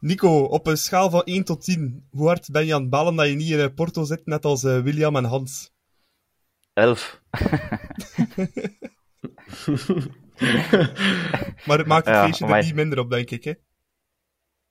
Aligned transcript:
Nico, 0.00 0.42
op 0.42 0.66
een 0.66 0.76
schaal 0.76 1.10
van 1.10 1.22
1 1.22 1.44
tot 1.44 1.64
10, 1.64 2.06
hoe 2.10 2.26
hard 2.26 2.50
ben 2.50 2.66
je 2.66 2.74
aan 2.74 2.80
het 2.80 2.90
balen 2.90 3.16
dat 3.16 3.28
je 3.28 3.34
niet 3.34 3.50
in 3.50 3.74
Porto 3.74 4.04
zit, 4.04 4.26
net 4.26 4.44
als 4.44 4.62
William 4.62 5.16
en 5.16 5.24
Hans? 5.24 5.72
11. 6.72 7.22
maar 11.66 11.78
het 11.78 11.86
maakt 11.86 12.06
het 12.06 12.16
feestje 12.16 12.46
er 12.46 12.64
niet 12.64 12.74
minder 12.74 12.98
op, 12.98 13.10
denk 13.10 13.30
ik, 13.30 13.44
hè? 13.44 13.52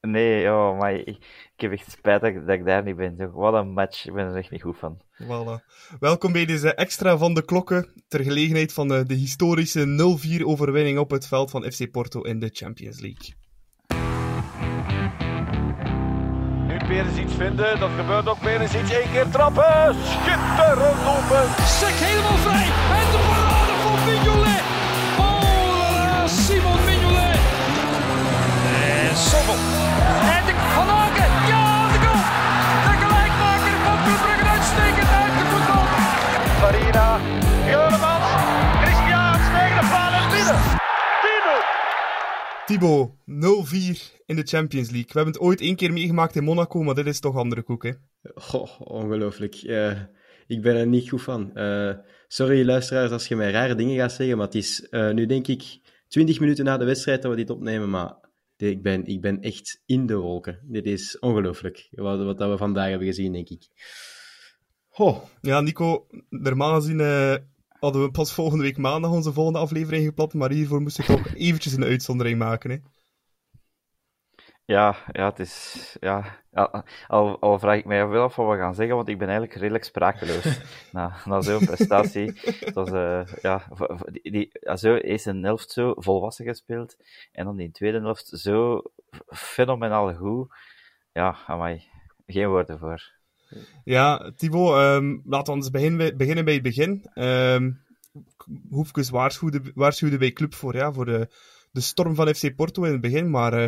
Nee, 0.02 0.42
ja, 0.42 0.74
maar 0.74 0.94
ik, 0.94 1.08
ik, 1.08 1.54
heb 1.56 1.72
echt 1.72 1.92
spijt 1.92 2.22
dat, 2.22 2.50
ik 2.50 2.66
daar 2.66 2.84
niet 2.84 2.96
ben. 2.96 3.32
Wat 3.32 3.54
een 3.54 3.74
match, 3.74 4.06
ik 4.06 4.14
ben 4.14 4.26
er 4.26 4.36
echt 4.36 4.52
niet 4.52 4.62
goed 4.62 4.78
van. 4.78 5.02
Voilà. 5.24 5.64
Welkom 6.00 6.32
bij 6.32 6.46
deze 6.46 6.74
extra 6.74 7.18
van 7.18 7.34
de 7.34 7.46
klokken, 7.46 8.04
ter 8.08 8.24
gelegenheid 8.24 8.74
van 8.74 8.88
de, 8.88 9.06
de 9.06 9.14
historische 9.14 10.18
0-4 10.40 10.44
overwinning 10.44 11.00
op 11.00 11.10
het 11.10 11.28
veld 11.28 11.52
van 11.52 11.72
FC 11.72 11.92
Porto 11.92 12.22
in 12.22 12.40
de 12.40 12.50
Champions 12.54 13.00
League. 13.00 13.36
Iets 16.88 17.34
vinden, 17.38 17.80
dat 17.80 17.90
gebeurt 17.98 18.28
ook 18.30 18.42
iets. 18.42 18.74
één 18.92 19.12
keer 19.12 19.30
trappen, 19.30 19.96
schitterend 20.04 21.02
open. 21.16 21.44
Sek 21.66 21.96
helemaal 22.08 22.38
vrij, 22.38 22.68
en 23.00 23.08
Thibaut, 42.78 43.12
0-4 43.26 44.24
in 44.26 44.36
de 44.36 44.44
Champions 44.44 44.90
League. 44.90 45.12
We 45.12 45.20
hebben 45.20 45.34
het 45.34 45.42
ooit 45.42 45.62
één 45.62 45.76
keer 45.76 45.94
meegemaakt 45.94 46.36
in 46.36 46.44
Monaco, 46.44 46.84
maar 46.84 46.96
dit 46.96 47.06
is 47.06 47.20
toch 47.20 47.36
andere 47.36 47.62
koek, 47.62 47.84
hè? 47.84 47.92
Goh, 48.36 48.82
ongelooflijk. 48.82 49.64
Uh, 49.64 50.02
ik 50.48 50.62
ben 50.62 50.76
er 50.76 50.88
niet 50.88 51.10
goed 51.10 51.22
van. 51.22 51.52
Uh, 51.54 51.94
sorry, 52.28 52.66
luisteraars, 52.66 53.12
als 53.12 53.28
je 53.28 53.36
mij 53.36 53.52
rare 53.52 53.76
dingen 53.76 53.98
gaat 53.98 54.12
zeggen, 54.12 54.38
maar 54.38 54.46
het 54.46 54.56
is 54.56 54.88
uh, 54.92 55.12
nu 55.12 55.26
denk 55.26 55.48
ik 55.48 55.80
20 56.08 56.40
minuten 56.40 56.66
na 56.66 56.78
de 56.78 56.86
wedstrijd 56.86 57.22
dat 57.22 57.32
we 57.32 57.38
dit 57.38 57.50
opnemen, 57.50 57.90
maar 57.90 58.16
ik 58.58 58.82
ben, 58.82 59.06
ik 59.06 59.22
ben 59.22 59.42
echt 59.42 59.82
in 59.86 60.06
de 60.06 60.16
wolken. 60.16 60.60
Dit 60.64 60.86
is 60.86 61.20
ongelooflijk, 61.20 61.88
wat, 61.92 62.24
wat 62.24 62.38
dat 62.38 62.50
we 62.50 62.58
vandaag 62.58 62.90
hebben 62.90 63.08
gezien, 63.08 63.32
denk 63.32 63.50
ik. 63.50 63.68
Oh. 64.90 65.24
Ja, 65.42 65.62
Nico, 65.62 66.08
normaal 66.30 66.76
gezien 66.76 67.00
uh, 67.00 67.36
hadden 67.88 68.06
we 68.06 68.12
pas 68.12 68.34
volgende 68.34 68.64
week 68.64 68.78
maandag 68.78 69.12
onze 69.12 69.34
volgende 69.34 69.60
aflevering 69.60 70.06
gepland, 70.06 70.34
maar 70.34 70.52
hiervoor 70.52 70.82
moest 70.82 71.00
ik 71.00 71.06
toch 71.06 71.36
eventjes 71.48 71.74
een 71.74 71.84
uitzondering 71.84 72.38
maken. 72.38 72.70
Hè. 72.70 72.78
Ja, 74.66 74.96
ja, 75.12 75.26
het 75.30 75.40
is... 75.40 75.98
Ja, 76.00 76.44
al, 77.08 77.40
al 77.40 77.60
vraag 77.60 77.78
ik 77.78 77.86
mij 77.86 78.08
wel 78.08 78.24
af 78.24 78.36
wat 78.36 78.52
we 78.52 78.58
gaan 78.58 78.76
zeggen, 78.76 78.96
want 78.96 79.08
ik 79.08 79.18
ben 79.18 79.28
eigenlijk 79.28 79.58
redelijk 79.58 79.84
sprakeloos 79.84 80.60
na, 80.92 81.18
na 81.26 81.42
zo'n 81.42 81.66
prestatie. 81.66 82.42
Was, 82.74 82.90
uh, 82.90 83.26
ja, 83.42 83.64
die, 84.12 84.32
die, 84.32 84.52
zo 84.76 84.96
is 84.96 85.26
een 85.26 85.44
helft 85.44 85.72
zo 85.72 85.94
volwassen 85.96 86.46
gespeeld, 86.46 86.98
en 87.32 87.46
dan 87.46 87.56
die 87.56 87.72
tweede 87.72 88.00
helft 88.00 88.28
zo 88.28 88.82
fenomenaal 89.28 90.14
goed. 90.14 90.54
Ja, 91.12 91.38
amai, 91.46 91.84
geen 92.26 92.48
woorden 92.48 92.80
voor. 92.80 93.17
Ja, 93.84 94.32
Thibaut, 94.36 95.02
um, 95.02 95.22
laten 95.26 95.54
we 95.54 95.60
eens 95.60 95.70
beginnen, 95.70 96.18
beginnen 96.18 96.46
bij 96.46 96.54
het 96.54 96.64
begin. 96.64 97.06
Um, 97.16 97.86
Hoefkes 98.70 99.10
waarschuwde, 99.10 99.62
waarschuwde 99.74 100.18
bij 100.18 100.32
Club 100.32 100.54
voor, 100.54 100.76
ja, 100.76 100.94
voor 100.94 101.06
de, 101.06 101.28
de 101.72 101.82
storm 101.82 102.16
van 102.16 102.36
FC 102.36 102.56
Porto 102.56 102.84
in 102.84 102.92
het 102.92 103.02
begin, 103.02 103.30
maar... 103.30 103.54
Uh, 103.54 103.68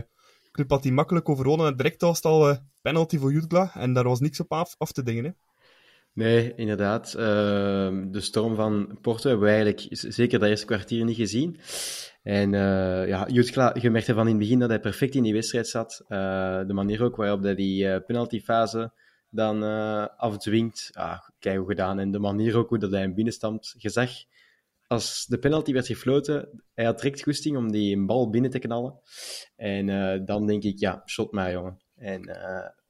Club 0.51 0.69
had 0.69 0.83
die 0.83 0.91
makkelijk 0.91 1.29
overwonnen 1.29 1.67
en 1.67 1.75
direct 1.75 2.01
was 2.01 2.21
al 2.21 2.49
uh, 2.49 2.55
penalty 2.81 3.17
voor 3.17 3.33
Jutgla 3.33 3.71
en 3.73 3.93
daar 3.93 4.03
was 4.03 4.19
niks 4.19 4.39
op 4.39 4.51
af, 4.51 4.75
af 4.77 4.91
te 4.91 5.03
dingen. 5.03 5.23
Hè? 5.23 5.31
Nee, 6.13 6.53
inderdaad. 6.55 7.13
Uh, 7.17 7.21
de 8.11 8.19
storm 8.19 8.55
van 8.55 8.97
Porto 9.01 9.29
hebben 9.29 9.47
we 9.47 9.53
eigenlijk 9.53 9.87
zeker 9.91 10.39
dat 10.39 10.49
eerste 10.49 10.65
kwartier 10.65 11.05
niet 11.05 11.15
gezien. 11.15 11.59
En 12.23 12.53
uh, 12.53 13.07
ja, 13.07 13.27
Jutgla, 13.27 13.75
je 13.81 13.89
merkte 13.89 14.13
van 14.13 14.27
in 14.27 14.29
het 14.29 14.39
begin 14.39 14.59
dat 14.59 14.69
hij 14.69 14.79
perfect 14.79 15.15
in 15.15 15.23
die 15.23 15.33
wedstrijd 15.33 15.67
zat. 15.67 16.03
De 16.67 16.73
manier 16.73 17.03
ook 17.03 17.15
waarop 17.15 17.43
hij 17.43 17.55
die 17.55 18.01
penaltyfase 18.01 18.91
dan 19.29 19.63
afdwingt, 20.17 20.89
ah, 20.93 21.19
kijk 21.39 21.57
hoe 21.57 21.67
gedaan. 21.67 21.99
En 21.99 22.11
de 22.11 22.19
manier 22.19 22.57
ook 22.57 22.69
hoe 22.69 22.77
dat 22.77 22.91
hij 22.91 23.01
hem 23.01 23.13
binnenstamt. 23.13 23.75
Je 23.77 23.89
zag 23.89 24.09
als 24.89 25.25
de 25.25 25.39
penalty 25.39 25.73
werd 25.73 25.85
gefloten, 25.85 26.63
hij 26.73 26.85
had 26.85 26.99
direct 26.99 27.23
goesting 27.23 27.57
om 27.57 27.71
die 27.71 28.05
bal 28.05 28.29
binnen 28.29 28.51
te 28.51 28.59
knallen. 28.59 28.99
En 29.55 29.87
uh, 29.87 30.19
dan 30.25 30.45
denk 30.45 30.63
ik, 30.63 30.79
ja, 30.79 31.01
shot 31.05 31.31
maar, 31.31 31.51
jongen. 31.51 31.79
En 31.95 32.27
uh, 32.29 32.35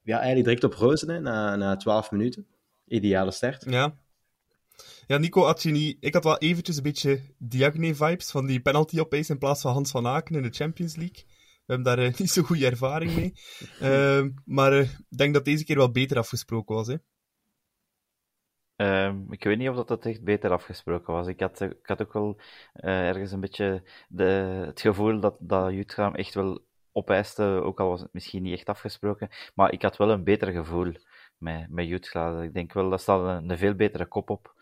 ja, 0.04 0.18
eigenlijk 0.18 0.44
direct 0.44 0.64
op 0.64 0.74
rozen, 0.74 1.10
hè, 1.10 1.20
na, 1.20 1.56
na 1.56 1.76
12 1.76 2.12
minuten. 2.12 2.48
Ideale 2.88 3.32
start. 3.32 3.66
Ja. 3.70 3.96
Ja, 5.08 5.18
Nico, 5.18 5.44
had 5.44 5.64
je 5.64 5.72
niet... 5.72 5.98
Ik 6.00 6.14
had 6.14 6.24
wel 6.24 6.38
eventjes 6.38 6.78
een 6.78 6.84
beetje 6.84 7.22
Diagne-vibes 7.38 8.32
van 8.32 8.46
die 8.46 8.62
penalty 8.62 9.00
opeens 9.00 9.30
in 9.30 9.38
plaats 9.38 9.62
van 9.62 9.74
Hans 9.74 9.92
van 9.92 10.08
Aken 10.08 10.36
in 10.36 10.42
de 10.42 10.50
Champions 10.50 10.96
League. 10.96 11.24
We 11.70 11.76
hebben 11.76 11.96
daar 11.96 12.06
uh, 12.06 12.18
niet 12.20 12.30
zo 12.30 12.42
goede 12.42 12.66
ervaring 12.66 13.16
mee. 13.16 13.34
Ehm, 13.80 14.30
maar 14.46 14.74
ik 14.74 15.18
denk 15.18 15.34
dat 15.34 15.46
deze 15.46 15.66
keer 15.66 15.78
wel 15.78 15.92
beter 15.92 16.18
afgesproken 16.18 16.76
was, 16.76 16.88
hè. 16.88 16.96
Um, 19.06 19.32
ik 19.32 19.44
weet 19.44 19.58
niet 19.58 19.70
of 19.70 19.76
dat, 19.76 19.88
dat 19.88 20.06
echt 20.06 20.24
beter 20.24 20.52
afgesproken 20.52 21.14
was. 21.14 21.28
Ik 21.28 21.40
had, 21.40 21.62
ik 21.62 21.86
had 21.86 22.02
ook 22.02 22.14
wel 22.14 22.40
ergens 22.74 23.32
een 23.32 23.40
beetje 23.40 23.84
de, 24.08 24.24
het 24.66 24.82
gevoel 24.82 25.20
dat, 25.20 25.36
dat 25.40 25.72
Jutgram 25.72 26.16
echt 26.16 26.34
wel 26.34 26.66
opeiste, 26.92 27.44
ook 27.44 27.80
al 27.80 27.90
was 27.90 28.02
het 28.02 28.14
misschien 28.14 28.44
niet 28.44 28.54
echt 28.54 28.70
afgesproken. 28.70 29.30
Maar 29.54 29.72
ik 29.72 29.82
had 29.82 29.98
wel 29.98 30.12
een 30.12 30.24
beter 30.24 30.52
gevoel 30.52 30.94
met, 31.38 31.70
met 31.70 31.88
Jutgra. 31.88 32.42
Ik 32.42 32.54
denk 32.54 32.74
wel, 32.74 32.90
dat 32.90 33.02
staat 33.02 33.42
een, 33.42 33.50
een 33.50 33.58
veel 33.58 33.76
betere 33.76 34.06
kop 34.06 34.30
op. 34.30 34.56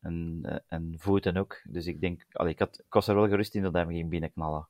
En, 0.00 0.40
eh, 0.42 0.58
en 0.68 0.94
voeten 0.98 1.36
ook. 1.36 1.60
Dus 1.64 1.86
ik 1.86 2.00
denk, 2.00 2.26
allee, 2.32 2.52
ik, 2.52 2.58
had, 2.58 2.78
ik 2.78 2.92
was 2.92 3.08
er 3.08 3.14
wel 3.14 3.28
gerust 3.28 3.54
in 3.54 3.62
dat 3.62 3.72
hij 3.72 3.82
hem 3.82 3.90
ging 3.90 4.10
binnenknallen. 4.10 4.68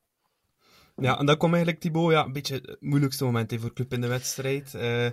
Ja, 0.97 1.19
en 1.19 1.27
dat 1.27 1.37
kwam 1.37 1.55
eigenlijk, 1.55 1.83
Thibaut, 1.83 2.13
ja, 2.13 2.25
een 2.25 2.33
beetje 2.33 2.55
het 2.55 2.77
moeilijkste 2.81 3.25
moment 3.25 3.55
voor 3.59 3.73
Club 3.73 3.93
in 3.93 4.01
de 4.01 4.07
wedstrijd. 4.07 4.73
Uh, 4.77 5.05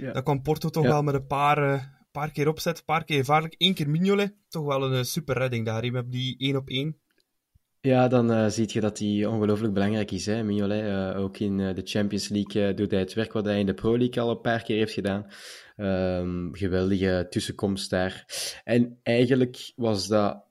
ja. 0.00 0.12
Dan 0.12 0.22
kwam 0.22 0.42
Porto 0.42 0.68
toch 0.68 0.86
wel 0.86 1.02
met 1.02 1.14
een 1.14 1.26
paar, 1.26 1.90
paar 2.12 2.30
keer 2.30 2.48
opzet, 2.48 2.78
een 2.78 2.84
paar 2.84 3.04
keer 3.04 3.18
gevaarlijk. 3.18 3.54
Eén 3.58 3.74
keer 3.74 3.90
Mignolet, 3.90 4.34
toch 4.48 4.64
wel 4.64 4.84
een 4.84 4.98
eh, 4.98 5.02
super 5.02 5.36
redding 5.38 5.66
daar. 5.66 5.84
Je 5.84 5.92
hebt 5.92 6.12
die 6.12 6.36
één 6.38 6.56
op 6.56 6.68
één. 6.68 6.98
Ja, 7.80 8.08
dan 8.08 8.30
uh, 8.30 8.46
zie 8.46 8.68
je 8.68 8.80
dat 8.80 8.98
hij 8.98 9.26
ongelooflijk 9.26 9.72
belangrijk 9.72 10.10
is. 10.10 10.26
Hè? 10.26 10.42
Mignolet, 10.42 10.84
uh, 10.84 11.20
ook 11.20 11.38
in 11.38 11.56
de 11.56 11.82
Champions 11.84 12.28
League 12.28 12.74
doet 12.74 12.90
hij 12.90 13.00
het 13.00 13.14
werk 13.14 13.32
wat 13.32 13.44
hij 13.44 13.58
in 13.58 13.66
de 13.66 13.74
Pro 13.74 13.98
League 13.98 14.22
al 14.22 14.30
een 14.30 14.40
paar 14.40 14.62
keer 14.62 14.76
heeft 14.76 14.92
gedaan. 14.92 15.26
Um, 15.76 16.54
geweldige 16.54 17.26
tussenkomst 17.30 17.90
daar. 17.90 18.24
En 18.64 18.98
eigenlijk 19.02 19.72
was 19.76 20.06
dat 20.06 20.45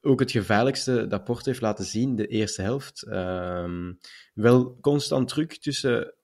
ook 0.00 0.20
het 0.20 0.30
gevaarlijkste 0.30 1.06
dat 1.06 1.24
Porto 1.24 1.44
heeft 1.44 1.60
laten 1.60 1.84
zien, 1.84 2.16
de 2.16 2.26
eerste 2.26 2.62
helft. 2.62 3.06
Um, 3.08 3.98
wel 4.34 4.78
constant 4.80 5.28
druk 5.28 5.56
tussen... 5.56 6.14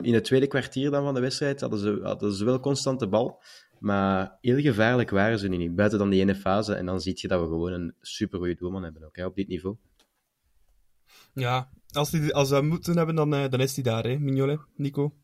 in 0.00 0.14
het 0.14 0.24
tweede 0.24 0.46
kwartier 0.46 0.90
dan 0.90 1.04
van 1.04 1.14
de 1.14 1.20
wedstrijd 1.20 1.60
hadden 1.60 1.78
ze, 1.78 2.00
hadden 2.02 2.32
ze 2.32 2.44
wel 2.44 2.60
constant 2.60 3.00
de 3.00 3.08
bal. 3.08 3.42
Maar 3.78 4.38
heel 4.40 4.60
gevaarlijk 4.60 5.10
waren 5.10 5.38
ze 5.38 5.48
nu 5.48 5.56
niet, 5.56 5.74
buiten 5.74 5.98
dan 5.98 6.10
die 6.10 6.20
ene 6.20 6.34
fase. 6.34 6.74
En 6.74 6.86
dan 6.86 7.00
zie 7.00 7.12
je 7.16 7.28
dat 7.28 7.40
we 7.40 7.46
gewoon 7.46 7.72
een 7.72 7.94
super 8.00 8.38
goede 8.38 8.54
doelman 8.54 8.82
hebben 8.82 9.04
ook, 9.04 9.16
hè, 9.16 9.26
op 9.26 9.34
dit 9.34 9.48
niveau. 9.48 9.76
Ja, 11.32 11.70
als, 11.92 12.10
die, 12.10 12.34
als 12.34 12.50
we 12.50 12.60
moeten 12.60 12.96
hebben, 12.96 13.14
dan, 13.14 13.34
uh, 13.34 13.48
dan 13.48 13.60
is 13.60 13.74
hij 13.74 13.84
daar, 13.84 14.04
hè, 14.04 14.18
Mignolet, 14.18 14.60
Nico. 14.74 15.14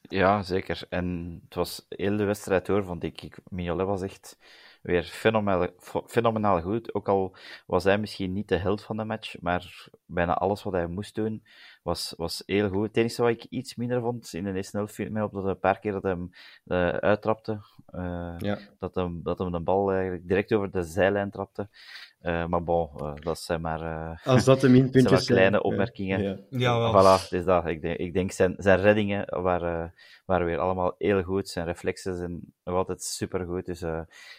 Ja, 0.00 0.42
zeker. 0.42 0.82
En 0.88 1.38
het 1.44 1.54
was 1.54 1.86
heel 1.88 2.16
de 2.16 2.24
wedstrijd 2.24 2.66
door, 2.66 2.84
vond 2.84 3.02
ik. 3.02 3.38
Mignolet 3.50 3.86
was 3.86 4.02
echt 4.02 4.38
weer 4.80 5.02
fenomenaal, 5.02 5.68
fenomenaal 6.06 6.60
goed. 6.60 6.94
Ook 6.94 7.08
al 7.08 7.36
was 7.66 7.84
hij 7.84 7.98
misschien 7.98 8.32
niet 8.32 8.48
de 8.48 8.56
held 8.56 8.82
van 8.82 8.96
de 8.96 9.04
match, 9.04 9.40
maar 9.40 9.88
bijna 10.06 10.34
alles 10.34 10.62
wat 10.62 10.72
hij 10.72 10.86
moest 10.86 11.14
doen 11.14 11.42
was, 11.82 12.14
was 12.16 12.42
heel 12.46 12.68
goed. 12.68 12.86
Het 12.86 12.96
enige 12.96 13.22
wat 13.22 13.30
ik 13.30 13.44
iets 13.44 13.74
minder 13.74 14.00
vond 14.00 14.32
in 14.32 14.44
de 14.44 14.52
eerste 14.52 14.76
helft 14.76 14.94
viel 14.94 15.10
mij 15.10 15.22
op 15.22 15.32
dat 15.32 15.44
een 15.44 15.58
paar 15.58 15.78
keer 15.78 15.92
dat 15.92 16.02
hij 16.02 16.12
hem 16.12 16.30
uh, 16.66 16.88
uittrapte. 16.88 17.60
Uh, 17.94 18.34
ja. 18.38 18.58
dat, 18.78 18.94
hem, 18.94 19.20
dat 19.22 19.38
hem 19.38 19.52
de 19.52 19.60
bal 19.60 19.92
eigenlijk 19.92 20.28
direct 20.28 20.52
over 20.52 20.70
de 20.70 20.82
zijlijn 20.82 21.30
trapte. 21.30 21.68
Uh, 22.22 22.46
maar 22.46 22.64
bon, 22.64 22.90
uh, 22.96 23.12
dat 23.14 23.38
zijn 23.38 23.60
maar, 23.60 23.80
uh, 23.82 24.26
Als 24.26 24.44
dat 24.44 24.60
de 24.60 24.68
minpuntjes 24.68 25.24
zijn. 25.24 25.38
kleine 25.38 25.62
opmerkingen. 25.62 26.22
Ja, 26.22 26.38
ja. 26.50 26.78
wel. 26.78 26.92
Voilà, 26.92 27.28
dus 27.28 27.44
dat. 27.44 27.66
Ik 27.66 27.80
denk, 27.80 27.98
ik 27.98 28.12
denk 28.12 28.32
zijn, 28.32 28.54
zijn 28.56 28.80
reddingen 28.80 29.42
waren, 29.42 29.94
waren 30.24 30.46
weer 30.46 30.58
allemaal 30.58 30.94
heel 30.98 31.22
goed. 31.22 31.48
Zijn 31.48 31.66
reflexen 31.66 32.16
zijn 32.16 32.40
nog 32.64 32.74
altijd 32.74 33.02
supergoed. 33.02 33.66
Dus 33.66 33.80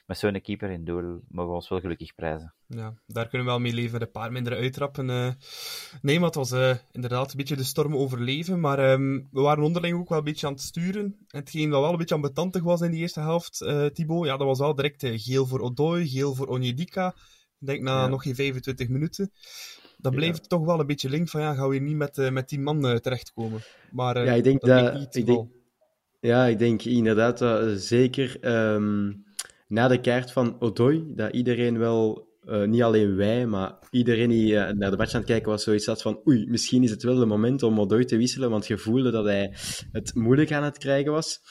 met 0.05 0.17
zo'n 0.17 0.41
keeper 0.41 0.69
in 0.69 0.83
doel 0.83 1.21
mogen 1.27 1.49
we 1.49 1.55
ons 1.55 1.69
wel 1.69 1.79
gelukkig 1.79 2.15
prijzen. 2.15 2.53
Ja, 2.71 2.93
daar 3.05 3.27
kunnen 3.27 3.47
we 3.47 3.53
wel 3.53 3.61
mee 3.61 3.73
leven. 3.73 4.01
Een 4.01 4.11
paar 4.11 4.31
mindere 4.31 4.55
uittrappen. 4.55 5.05
nee, 6.01 6.19
maar 6.19 6.31
het 6.31 6.49
was 6.49 6.81
inderdaad 6.91 7.31
een 7.31 7.37
beetje 7.37 7.55
de 7.55 7.63
storm 7.63 7.95
overleven. 7.95 8.59
Maar 8.59 8.91
um, 8.91 9.27
we 9.31 9.41
waren 9.41 9.63
onderling 9.63 9.99
ook 9.99 10.09
wel 10.09 10.17
een 10.17 10.23
beetje 10.23 10.47
aan 10.47 10.53
het 10.53 10.61
sturen. 10.61 11.15
Hetgeen 11.27 11.69
wat 11.69 11.81
wel 11.81 11.91
een 11.91 11.97
beetje 11.97 12.15
ambetantig 12.15 12.63
was 12.63 12.81
in 12.81 12.91
die 12.91 12.99
eerste 12.99 13.19
helft, 13.19 13.57
Thibaut, 13.93 14.25
ja, 14.25 14.37
dat 14.37 14.47
was 14.47 14.59
wel 14.59 14.75
direct 14.75 15.05
geel 15.05 15.45
voor 15.45 15.59
Odoi, 15.59 16.07
geel 16.07 16.35
voor 16.35 16.47
Onyedika. 16.47 17.15
Ik 17.59 17.67
denk 17.67 17.81
na 17.81 18.07
nog 18.07 18.23
geen 18.23 18.35
25 18.35 18.89
minuten. 18.89 19.31
dan 19.97 20.15
bleef 20.15 20.33
het 20.33 20.49
toch 20.49 20.65
wel 20.65 20.79
een 20.79 20.85
beetje 20.85 21.09
link 21.09 21.29
van 21.29 21.41
ja, 21.41 21.53
gaan 21.53 21.67
we 21.67 21.75
hier 21.75 21.83
niet 21.83 21.95
met, 21.95 22.17
uh, 22.17 22.29
met 22.29 22.49
die 22.49 22.59
man 22.59 22.85
uh, 22.85 22.95
terechtkomen. 22.95 23.61
Maar 23.91 24.17
uh, 24.17 24.25
ja, 24.25 24.33
ik 24.33 24.43
denk 24.43 24.61
dat, 24.61 24.93
dat, 24.93 25.15
ik 25.15 25.25
denk, 25.25 25.47
ja, 26.19 26.45
ik 26.45 26.59
denk 26.59 26.83
inderdaad 26.83 27.37
dat 27.37 27.81
zeker 27.81 28.37
um, 28.73 29.23
na 29.67 29.87
de 29.87 30.01
kaart 30.01 30.31
van 30.31 30.55
Odoi, 30.59 31.03
dat 31.15 31.33
iedereen 31.33 31.77
wel, 31.77 32.28
niet 32.65 32.81
alleen 32.81 33.15
wij, 33.15 33.47
maar 33.47 33.77
iedereen 33.89 34.29
die 34.29 34.53
naar 34.53 34.91
de 34.91 34.97
match 34.97 35.13
aan 35.13 35.19
het 35.19 35.29
kijken 35.29 35.49
was, 35.49 35.63
zoiets 35.63 35.85
had 35.85 36.01
van 36.01 36.21
oei, 36.27 36.47
misschien 36.47 36.83
is 36.83 36.89
het 36.89 37.03
wel 37.03 37.19
het 37.19 37.27
moment 37.27 37.63
om 37.63 37.79
Odoi 37.79 38.05
te 38.05 38.17
wisselen, 38.17 38.49
want 38.49 38.67
je 38.67 38.77
voelde 38.77 39.11
dat 39.11 39.25
hij 39.25 39.53
het 39.91 40.15
moeilijk 40.15 40.51
aan 40.51 40.63
het 40.63 40.77
krijgen 40.77 41.11
was. 41.11 41.41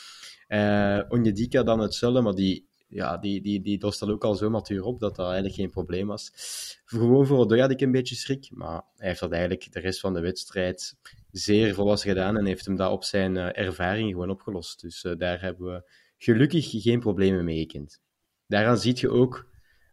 Uh, 0.49 1.01
Onjedika 1.09 1.63
dan 1.63 1.81
hetzelfde, 1.81 2.21
maar 2.21 2.35
die 2.35 2.69
ja, 2.89 3.17
die, 3.17 3.41
die, 3.41 3.61
die 3.63 3.81
lost 3.81 4.03
ook 4.03 4.25
al 4.25 4.35
zo 4.35 4.51
matuur 4.51 4.83
op 4.83 5.01
dat 5.01 5.17
dat 5.17 5.27
eigenlijk 5.27 5.55
geen 5.55 5.71
probleem 5.71 6.07
was. 6.07 6.33
Gewoon 6.85 7.27
voor 7.27 7.39
Odoi 7.39 7.61
had 7.61 7.71
ik 7.71 7.81
een 7.81 7.93
beetje 7.93 8.15
schrik, 8.15 8.49
maar 8.51 8.83
hij 8.97 9.09
heeft 9.09 9.21
dat 9.21 9.31
eigenlijk 9.31 9.73
de 9.73 9.81
rest 9.81 10.01
van 10.01 10.15
de 10.15 10.21
wedstrijd 10.21 10.97
zeer 11.31 11.75
volwassen 11.75 12.09
gedaan 12.09 12.37
en 12.37 12.47
heeft 12.47 12.67
hem 12.67 12.77
dat 12.77 12.93
op 12.93 13.05
zijn 13.05 13.37
ervaring 13.37 14.11
gewoon 14.11 14.31
opgelost. 14.31 14.81
Dus 14.81 15.07
daar 15.19 15.41
hebben 15.41 15.73
we 15.73 15.91
gelukkig 16.17 16.71
geen 16.71 17.01
problemen 17.01 17.45
mee 17.45 17.59
gekend. 17.59 18.01
Daaraan 18.47 18.79
zie 18.79 18.97
je 18.97 19.11
ook 19.11 19.47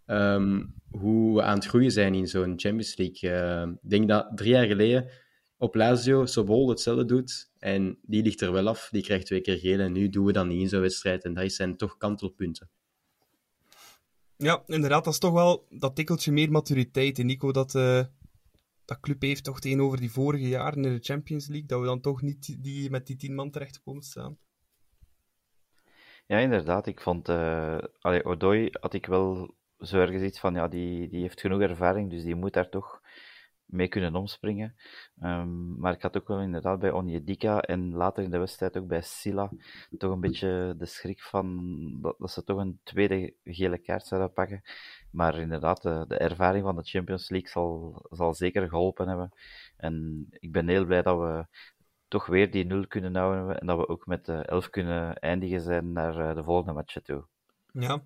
um, 0.05 0.73
hoe 0.89 1.35
we 1.35 1.41
aan 1.41 1.55
het 1.55 1.65
groeien 1.65 1.91
zijn 1.91 2.13
in 2.13 2.27
zo'n 2.27 2.53
Champions 2.55 2.97
League. 2.97 3.29
Uh, 3.29 3.71
ik 3.81 3.89
denk 3.89 4.07
dat 4.07 4.31
drie 4.35 4.51
jaar 4.51 4.65
geleden 4.65 5.09
op 5.57 5.75
Lazio 5.75 6.25
Sobol 6.25 6.69
hetzelfde 6.69 7.05
doet 7.05 7.51
en 7.59 7.97
die 8.01 8.23
ligt 8.23 8.41
er 8.41 8.51
wel 8.51 8.67
af. 8.67 8.89
Die 8.91 9.03
krijgt 9.03 9.25
twee 9.25 9.41
keer 9.41 9.57
geel 9.57 9.79
en 9.79 9.91
nu 9.91 10.09
doen 10.09 10.25
we 10.25 10.31
dat 10.31 10.45
niet 10.45 10.61
in 10.61 10.69
zo'n 10.69 10.81
wedstrijd 10.81 11.23
en 11.23 11.33
dat 11.33 11.51
zijn 11.51 11.77
toch 11.77 11.97
kantelpunten. 11.97 12.69
Ja, 14.37 14.63
inderdaad, 14.67 15.03
dat 15.03 15.13
is 15.13 15.19
toch 15.19 15.33
wel 15.33 15.67
dat 15.69 15.95
tikkeltje 15.95 16.31
meer 16.31 16.51
maturiteit, 16.51 17.23
Nico, 17.23 17.51
dat, 17.51 17.73
uh, 17.73 18.03
dat 18.85 18.99
club 18.99 19.21
heeft 19.21 19.43
toch 19.43 19.59
tegenover 19.59 19.99
die 19.99 20.11
vorige 20.11 20.47
jaren 20.47 20.85
in 20.85 20.93
de 20.93 21.03
Champions 21.03 21.47
League, 21.47 21.67
dat 21.67 21.79
we 21.79 21.85
dan 21.85 22.01
toch 22.01 22.21
niet 22.21 22.63
die, 22.63 22.89
met 22.89 23.07
die 23.07 23.15
tien 23.15 23.35
man 23.35 23.51
terecht 23.51 23.81
komen 23.83 24.03
staan. 24.03 24.37
Ja, 26.27 26.37
inderdaad. 26.37 26.87
Ik 26.87 27.01
vond, 27.01 27.29
uh, 27.29 27.77
allee, 27.99 28.25
Odoi 28.25 28.69
had 28.79 28.93
ik 28.93 29.05
wel 29.05 29.55
zo 29.79 29.99
ergens 29.99 30.23
iets 30.23 30.39
van, 30.39 30.53
ja, 30.53 30.67
die, 30.67 31.09
die 31.09 31.21
heeft 31.21 31.41
genoeg 31.41 31.61
ervaring, 31.61 32.09
dus 32.09 32.23
die 32.23 32.35
moet 32.35 32.53
daar 32.53 32.69
toch 32.69 33.01
mee 33.65 33.87
kunnen 33.87 34.15
omspringen. 34.15 34.75
Um, 35.23 35.79
maar 35.79 35.93
ik 35.93 36.01
had 36.01 36.17
ook 36.17 36.27
wel 36.27 36.41
inderdaad 36.41 36.79
bij 36.79 36.91
Onjedika 36.91 37.61
en 37.61 37.93
later 37.93 38.23
in 38.23 38.29
de 38.31 38.37
wedstrijd 38.37 38.77
ook 38.77 38.87
bij 38.87 39.01
Silla 39.01 39.51
toch 39.97 40.11
een 40.11 40.19
beetje 40.19 40.75
de 40.77 40.85
schrik 40.85 41.21
van 41.21 41.97
dat, 42.01 42.15
dat 42.17 42.31
ze 42.31 42.43
toch 42.43 42.57
een 42.57 42.79
tweede 42.83 43.33
gele 43.43 43.77
kaart 43.77 44.05
zouden 44.07 44.33
pakken. 44.33 44.61
Maar 45.11 45.39
inderdaad, 45.39 45.81
de, 45.81 46.05
de, 46.07 46.17
ervaring 46.17 46.63
van 46.63 46.75
de 46.75 46.83
Champions 46.83 47.29
League 47.29 47.49
zal, 47.49 48.05
zal 48.09 48.33
zeker 48.33 48.69
geholpen 48.69 49.07
hebben. 49.07 49.31
En 49.77 50.25
ik 50.29 50.51
ben 50.51 50.67
heel 50.67 50.85
blij 50.85 51.01
dat 51.01 51.17
we 51.17 51.45
toch 52.07 52.25
weer 52.25 52.51
die 52.51 52.65
nul 52.65 52.87
kunnen 52.87 53.15
houden 53.15 53.59
en 53.59 53.67
dat 53.67 53.77
we 53.77 53.87
ook 53.87 54.05
met 54.05 54.25
de 54.25 54.33
elf 54.33 54.69
kunnen 54.69 55.19
eindigen 55.19 55.61
zijn 55.61 55.91
naar 55.91 56.29
eh, 56.29 56.35
de 56.35 56.43
volgende 56.43 56.73
match 56.73 57.01
toe. 57.01 57.25
Ja, 57.79 58.03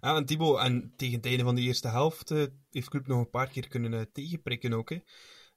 ja, 0.00 0.16
en 0.16 0.24
Thibaut, 0.24 0.58
en 0.58 0.92
tegen 0.96 1.16
het 1.16 1.26
einde 1.26 1.42
van 1.42 1.54
de 1.54 1.60
eerste 1.60 1.88
helft 1.88 2.30
uh, 2.30 2.44
heeft 2.70 2.88
Club 2.88 3.06
nog 3.06 3.18
een 3.18 3.30
paar 3.30 3.48
keer 3.48 3.68
kunnen 3.68 3.92
uh, 3.92 4.00
tegenprikken 4.12 4.72
ook. 4.72 4.90
Hè. 4.90 5.00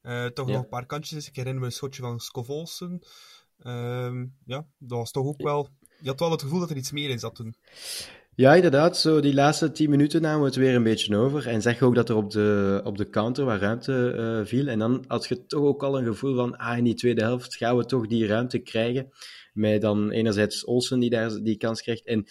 Uh, 0.03 0.25
toch 0.25 0.47
ja. 0.47 0.53
nog 0.53 0.63
een 0.63 0.69
paar 0.69 0.85
kantjes. 0.85 1.27
Ik 1.27 1.35
herinner 1.35 1.61
me 1.61 1.67
een 1.67 1.73
schotje 1.73 2.01
van 2.01 2.19
Scovolsen. 2.19 2.99
Ehm, 3.59 4.25
ja, 4.45 4.67
dat 4.77 4.97
was 4.97 5.11
toch 5.11 5.25
ook 5.25 5.41
wel... 5.41 5.69
Je 6.01 6.09
had 6.09 6.19
wel 6.19 6.31
het 6.31 6.41
gevoel 6.41 6.59
dat 6.59 6.69
er 6.69 6.77
iets 6.77 6.91
meer 6.91 7.09
in 7.09 7.19
zat 7.19 7.35
toen. 7.35 7.55
Ja, 8.35 8.55
inderdaad. 8.55 8.97
Zo 8.97 9.19
die 9.19 9.33
laatste 9.33 9.71
tien 9.71 9.89
minuten 9.89 10.21
namen 10.21 10.39
we 10.39 10.45
het 10.45 10.55
weer 10.55 10.75
een 10.75 10.83
beetje 10.83 11.17
over. 11.17 11.47
En 11.47 11.61
zeg 11.61 11.79
je 11.79 11.85
ook 11.85 11.95
dat 11.95 12.09
er 12.09 12.15
op 12.15 12.31
de, 12.31 12.81
op 12.83 12.97
de 12.97 13.09
counter 13.09 13.45
wat 13.45 13.59
ruimte 13.59 14.41
viel. 14.45 14.67
En 14.67 14.79
dan 14.79 15.03
had 15.07 15.27
je 15.27 15.45
toch 15.45 15.63
ook 15.63 15.83
al 15.83 15.97
een 15.97 16.05
gevoel 16.05 16.35
van, 16.35 16.57
ah, 16.57 16.77
in 16.77 16.83
die 16.83 16.93
tweede 16.93 17.21
helft 17.21 17.55
gaan 17.55 17.77
we 17.77 17.85
toch 17.85 18.07
die 18.07 18.27
ruimte 18.27 18.59
krijgen. 18.59 19.09
Met 19.53 19.81
dan 19.81 20.11
enerzijds 20.11 20.65
Olsen 20.65 20.99
die 20.99 21.09
daar 21.09 21.43
die 21.43 21.57
kans 21.57 21.81
krijgt. 21.81 22.05
En 22.05 22.25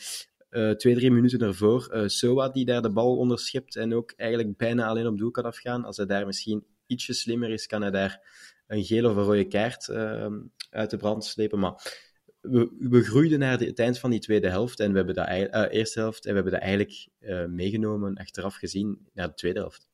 uh, 0.55 0.71
twee, 0.71 0.95
drie 0.95 1.11
minuten 1.11 1.41
ervoor 1.41 1.91
uh, 1.95 2.03
Soa 2.07 2.49
die 2.49 2.65
daar 2.65 2.83
de 2.83 2.91
bal 2.91 3.17
onderschept 3.17 3.77
en 3.77 3.95
ook 3.95 4.13
eigenlijk 4.17 4.57
bijna 4.57 4.87
alleen 4.87 5.07
op 5.07 5.19
doel 5.19 5.31
kan 5.31 5.45
afgaan. 5.45 5.85
Als 5.85 5.97
hij 5.97 6.07
daar 6.07 6.27
misschien 6.27 6.65
ietsje 6.87 7.13
slimmer 7.13 7.51
is, 7.51 7.67
kan 7.67 7.83
hij 7.83 7.91
daar 7.91 8.21
een 8.67 8.85
gele 8.85 9.11
of 9.11 9.17
een 9.17 9.23
rode 9.23 9.47
kaart 9.47 9.89
uh, 9.89 10.27
uit 10.71 10.91
de 10.91 10.97
brand 10.97 11.25
slepen. 11.25 11.59
Maar 11.59 12.03
we, 12.41 12.77
we 12.79 13.03
groeiden 13.03 13.39
naar 13.39 13.59
het 13.59 13.79
eind 13.79 13.99
van 13.99 14.11
die 14.11 14.21
tweede 14.21 14.49
helft 14.49 14.81
en 14.81 14.91
we 14.91 14.97
hebben 14.97 15.15
dat, 15.15 15.29
uh, 15.29 15.73
eerste 15.73 16.01
helft 16.01 16.25
en 16.25 16.29
we 16.29 16.35
hebben 16.35 16.53
dat 16.53 16.63
eigenlijk 16.63 17.09
meegenomen, 17.49 18.17
achteraf 18.17 18.55
gezien, 18.55 19.09
naar 19.13 19.29
de 19.29 19.35
tweede 19.35 19.59
helft. 19.59 19.89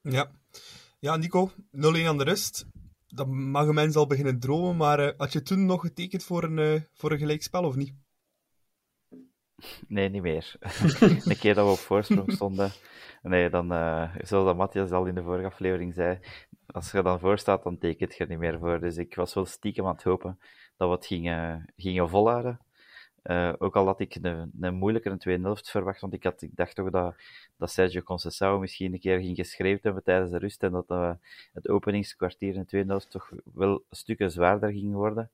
Ja, 0.00 0.30
ja 1.00 1.16
Nico, 1.16 1.50
0-1 1.50 1.56
aan 2.06 2.18
de 2.18 2.24
rust. 2.24 2.66
Dan 3.06 3.50
mag 3.50 3.66
een 3.66 3.74
mens 3.74 3.96
al 3.96 4.06
beginnen 4.06 4.40
dromen, 4.40 4.76
maar 4.76 5.14
had 5.16 5.32
je 5.32 5.42
toen 5.42 5.66
nog 5.66 5.80
getekend 5.80 6.24
voor 6.24 6.44
een, 6.44 6.86
voor 6.92 7.12
een 7.12 7.18
gelijkspel 7.18 7.64
of 7.64 7.76
niet? 7.76 8.03
Nee, 9.88 10.08
niet 10.08 10.22
meer. 10.22 10.56
de 11.24 11.36
keer 11.38 11.54
dat 11.54 11.66
we 11.66 11.72
op 11.72 11.78
voorsprong 11.78 12.32
stonden. 12.32 12.70
Nee, 13.22 13.50
dan, 13.50 13.72
uh, 13.72 14.16
zoals 14.22 14.44
dat 14.44 14.56
Matthias 14.56 14.90
al 14.90 15.06
in 15.06 15.14
de 15.14 15.22
vorige 15.22 15.46
aflevering 15.46 15.94
zei, 15.94 16.18
als 16.66 16.90
je 16.90 17.02
dan 17.02 17.20
voor 17.20 17.38
staat, 17.38 17.62
dan 17.62 17.78
tekent 17.78 18.14
je 18.14 18.24
er 18.24 18.30
niet 18.30 18.38
meer 18.38 18.58
voor. 18.58 18.80
Dus 18.80 18.96
ik 18.96 19.14
was 19.14 19.34
wel 19.34 19.46
stiekem 19.46 19.86
aan 19.86 19.94
het 19.94 20.02
hopen 20.02 20.38
dat 20.76 20.88
we 20.88 20.94
het 20.94 21.06
gingen, 21.06 21.72
gingen 21.76 22.08
volhouden. 22.08 22.60
Uh, 23.24 23.52
ook 23.58 23.76
al 23.76 23.86
had 23.86 24.00
ik 24.00 24.14
een, 24.14 24.52
een 24.60 24.74
moeilijkere 24.74 25.16
tweede 25.16 25.42
helft 25.42 25.70
verwacht, 25.70 26.00
want 26.00 26.12
ik, 26.12 26.22
had, 26.22 26.42
ik 26.42 26.56
dacht 26.56 26.74
toch 26.74 26.90
dat, 26.90 27.14
dat 27.56 27.70
Sergio 27.70 28.00
Conceição 28.00 28.60
misschien 28.60 28.92
een 28.92 29.00
keer 29.00 29.18
ging 29.20 29.36
geschreven 29.36 29.80
hebben 29.82 30.02
tijdens 30.02 30.30
de 30.30 30.38
rust 30.38 30.62
en 30.62 30.72
dat 30.72 30.90
uh, 30.90 31.12
het 31.52 31.68
openingskwartier 31.68 32.54
in 32.54 32.60
de 32.60 32.66
tweede 32.66 32.88
helft 32.88 33.10
toch 33.10 33.30
wel 33.54 33.84
stukken 33.90 34.30
zwaarder 34.30 34.70
ging 34.70 34.92
worden. 34.92 35.30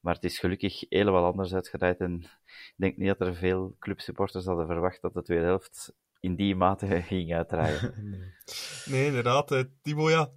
Maar 0.00 0.14
het 0.14 0.24
is 0.24 0.38
gelukkig 0.38 0.84
helemaal 0.88 1.24
anders 1.24 1.54
uitgedraaid. 1.54 2.00
En 2.00 2.20
ik 2.44 2.74
denk 2.76 2.96
niet 2.96 3.08
dat 3.18 3.20
er 3.20 3.34
veel 3.34 3.76
clubsupporters 3.78 4.44
hadden 4.44 4.66
verwacht 4.66 5.02
dat 5.02 5.14
de 5.14 5.22
tweede 5.22 5.44
helft 5.44 5.92
in 6.20 6.36
die 6.36 6.56
mate 6.56 6.86
ging 7.02 7.34
uitdraaien. 7.34 7.94
nee, 8.90 9.06
inderdaad. 9.06 9.52
Uh, 9.52 9.62
Timo, 9.82 10.10
ja, 10.10 10.30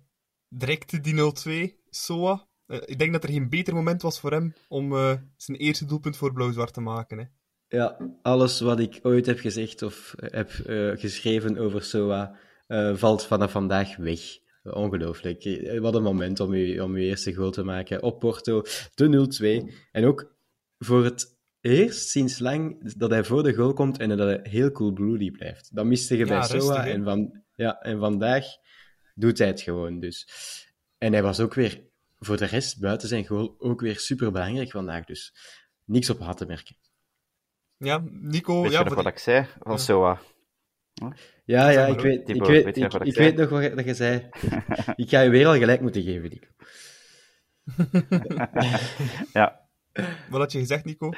direct 0.48 1.04
die 1.04 1.72
0-2, 1.72 1.76
Soa. 1.90 2.48
Uh, 2.68 2.78
ik 2.86 3.00
denk 3.00 3.12
dat 3.14 3.24
er 3.24 3.30
geen 3.30 3.50
beter 3.50 3.74
moment 3.74 4.02
was 4.02 4.20
voor 4.20 4.32
hem 4.32 4.54
om 4.68 4.94
uh, 4.94 5.14
zijn 5.38 5.58
eerste 5.58 5.86
doelpunt 5.86 6.18
voor 6.18 6.34
Blauw-Zwart 6.34 6.74
te 6.74 6.82
maken. 6.82 7.18
Hè. 7.18 7.26
Ja, 7.78 7.98
alles 8.22 8.60
wat 8.60 8.80
ik 8.80 9.00
ooit 9.02 9.26
heb 9.26 9.40
gezegd 9.40 9.82
of 9.82 10.14
heb 10.18 10.50
geschreven 11.00 11.58
over 11.58 11.84
Soa 11.84 12.36
valt 12.94 13.26
vanaf 13.26 13.52
vandaag 13.52 13.96
weg. 13.96 14.20
Ongelooflijk. 14.64 15.44
Eh, 15.44 15.80
wat 15.80 15.96
een 15.96 16.04
moment 16.04 16.40
om 16.40 16.56
je, 16.56 16.84
om 16.84 16.98
je 16.98 17.06
eerste 17.06 17.34
goal 17.34 17.52
te 17.52 17.64
maken 17.64 18.04
op 18.04 18.20
Porto. 18.20 18.62
De 18.94 19.08
0-2. 19.08 19.74
En 19.92 20.06
ook 20.06 20.36
voor 20.78 21.04
het 21.04 21.40
eerst 21.62 22.10
sinds 22.10 22.40
lang 22.40 22.94
dat 22.98 23.10
hij 23.10 23.24
voor 23.24 23.44
de 23.44 23.54
goal 23.54 23.74
komt 23.74 23.98
en 23.98 24.10
dat 24.10 24.20
hij 24.20 24.40
heel 24.44 24.72
cool 24.72 24.92
bloody 24.92 25.32
blijft. 25.32 25.76
Dat 25.76 25.86
miste 25.86 26.18
je 26.18 26.26
bij 26.26 26.44
Soa. 26.44 26.88
En, 26.88 27.04
van, 27.04 27.44
ja, 27.56 27.80
en 27.82 28.00
vandaag 28.00 28.46
doet 29.16 29.38
hij 29.38 29.48
het 29.48 29.62
gewoon. 29.62 30.00
Dus. 30.00 30.28
En 30.98 31.14
hij 31.14 31.24
was 31.24 31.40
ook 31.40 31.54
weer 31.54 31.82
voor 32.20 32.38
de 32.38 32.46
rest 32.46 32.80
buiten 32.80 33.08
zijn 33.08 33.26
goal 33.26 33.56
ook 33.58 33.82
weer 33.82 34.00
super 34.00 34.32
belangrijk 34.32 34.72
vandaag. 34.72 35.06
Dus 35.06 35.34
niks 35.86 36.10
op 36.10 36.20
had 36.20 36.38
te 36.38 36.46
merken. 36.46 36.76
Ja, 37.78 38.04
Nico. 38.10 38.62
Weet 38.62 38.72
ja, 38.72 38.80
je 38.80 38.86
nog 38.86 38.94
wat 38.94 39.06
ik 39.06 39.18
zei 39.18 39.48
van 39.60 39.80
Soa? 39.80 40.22
Ja, 41.46 41.70
ja, 41.70 41.86
ik 41.86 42.00
weet, 42.00 42.30
ik 42.30 42.44
weet, 42.44 42.78
ik, 42.78 42.94
ik, 42.94 42.94
ik 42.94 43.16
weet 43.16 43.36
nog 43.36 43.50
wat, 43.50 43.76
dat 43.76 43.86
je 43.86 43.94
zei. 43.94 44.30
ik 44.96 45.10
ga 45.10 45.22
je 45.22 45.30
weer 45.30 45.48
al 45.48 45.58
gelijk 45.58 45.82
moeten 45.82 46.02
geven, 46.02 46.30
Nico. 46.30 46.48
ja. 49.34 49.60
Wat 50.30 50.40
had 50.40 50.52
je 50.52 50.60
gezegd, 50.60 50.86
Nico? 50.86 51.10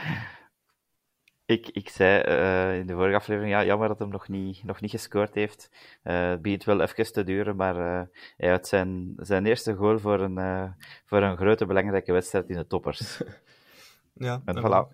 Ik, 1.45 1.69
ik 1.69 1.89
zei 1.89 2.23
uh, 2.27 2.79
in 2.79 2.87
de 2.87 2.93
vorige 2.93 3.15
aflevering, 3.15 3.51
ja, 3.53 3.65
jammer 3.65 3.87
dat 3.87 3.99
hij 3.99 4.07
nog 4.07 4.27
niet, 4.27 4.63
nog 4.63 4.81
niet 4.81 4.91
gescoord 4.91 5.33
heeft. 5.33 5.69
Uh, 6.03 6.29
het 6.29 6.41
begint 6.41 6.63
wel 6.63 6.81
even 6.81 7.13
te 7.13 7.23
duren, 7.23 7.55
maar 7.55 7.75
uh, 7.75 8.01
hij 8.37 8.49
had 8.49 8.67
zijn, 8.67 9.13
zijn 9.17 9.45
eerste 9.45 9.73
goal 9.73 9.99
voor 9.99 10.19
een, 10.19 10.73
voor 11.05 11.21
een 11.21 11.37
grote 11.37 11.65
belangrijke 11.65 12.11
wedstrijd 12.11 12.49
in 12.49 12.57
de 12.57 12.67
toppers. 12.67 13.21
Ja, 14.13 14.41
en 14.45 14.57
voilà. 14.57 14.87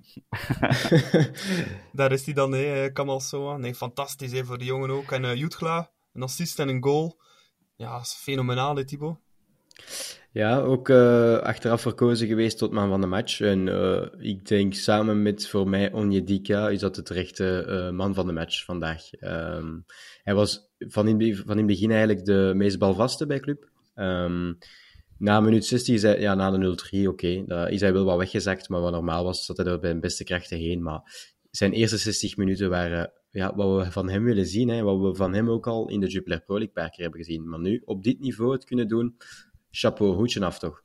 Daar 1.99 2.11
is 2.11 2.25
hij 2.25 2.33
dan, 2.33 2.51
hè, 2.51 2.91
Kamal 2.91 3.19
Soa. 3.19 3.57
Nee, 3.57 3.75
fantastisch 3.75 4.31
hè, 4.31 4.45
voor 4.45 4.57
die 4.57 4.67
jongen 4.67 4.89
ook. 4.89 5.11
En 5.11 5.23
uh, 5.23 5.35
Jutgla, 5.35 5.91
een 6.13 6.23
assist 6.23 6.59
en 6.59 6.69
een 6.69 6.83
goal. 6.83 7.21
Ja, 7.75 7.99
is 7.99 8.13
fenomenaal, 8.13 8.75
hè, 8.75 8.85
Thibaut. 8.85 9.17
Ja, 10.31 10.59
ook 10.59 10.89
uh, 10.89 11.37
achteraf 11.37 11.81
verkozen 11.81 12.27
geweest 12.27 12.57
tot 12.57 12.71
man 12.71 12.89
van 12.89 13.01
de 13.01 13.07
match. 13.07 13.41
En 13.41 13.67
uh, 13.67 14.05
ik 14.17 14.47
denk 14.47 14.73
samen 14.73 15.21
met 15.21 15.47
voor 15.47 15.69
mij 15.69 15.91
Onjedika 15.91 16.69
is 16.69 16.79
dat 16.79 16.95
het 16.95 17.09
rechte 17.09 17.65
uh, 17.67 17.97
man 17.97 18.13
van 18.13 18.27
de 18.27 18.33
match 18.33 18.65
vandaag. 18.65 19.01
Um, 19.19 19.85
hij 20.23 20.33
was 20.33 20.71
van 20.77 21.07
in, 21.07 21.35
van 21.35 21.51
in 21.51 21.57
het 21.57 21.67
begin 21.67 21.89
eigenlijk 21.91 22.25
de 22.25 22.51
meest 22.55 22.79
balvaste 22.79 23.25
bij 23.25 23.39
club. 23.39 23.69
Um, 23.95 24.57
na 25.19 25.39
minuut 25.39 25.65
60 25.65 25.95
is 25.95 26.01
hij, 26.01 26.19
ja, 26.19 26.35
na 26.35 26.51
de 26.51 26.57
0-3, 26.57 27.07
oké, 27.07 27.07
okay, 27.07 27.71
is 27.71 27.81
hij 27.81 27.93
wel 27.93 28.05
wat 28.05 28.17
weggezakt, 28.17 28.69
maar 28.69 28.81
wat 28.81 28.91
normaal 28.91 29.23
was, 29.23 29.45
zat 29.45 29.57
hij 29.57 29.65
er 29.65 29.79
bij 29.79 29.89
zijn 29.89 30.01
beste 30.01 30.23
krachten 30.23 30.57
heen. 30.57 30.83
Maar 30.83 31.01
zijn 31.51 31.71
eerste 31.71 31.97
60 31.97 32.37
minuten 32.37 32.69
waren 32.69 33.11
ja, 33.31 33.55
wat 33.55 33.85
we 33.85 33.91
van 33.91 34.09
hem 34.09 34.23
willen 34.23 34.45
zien. 34.45 34.69
Hè, 34.69 34.81
wat 34.81 34.99
we 34.99 35.15
van 35.15 35.33
hem 35.33 35.49
ook 35.49 35.67
al 35.67 35.89
in 35.89 35.99
de 35.99 36.07
Jupiler 36.07 36.41
Pro 36.41 36.55
League 36.55 36.73
paar 36.73 36.89
keer 36.89 37.01
hebben 37.01 37.23
gezien. 37.23 37.49
Maar 37.49 37.59
nu, 37.59 37.81
op 37.85 38.03
dit 38.03 38.19
niveau 38.19 38.51
het 38.51 38.65
kunnen 38.65 38.87
doen, 38.87 39.17
chapeau, 39.71 40.13
hoedje 40.13 40.45
af 40.45 40.59
toch. 40.59 40.83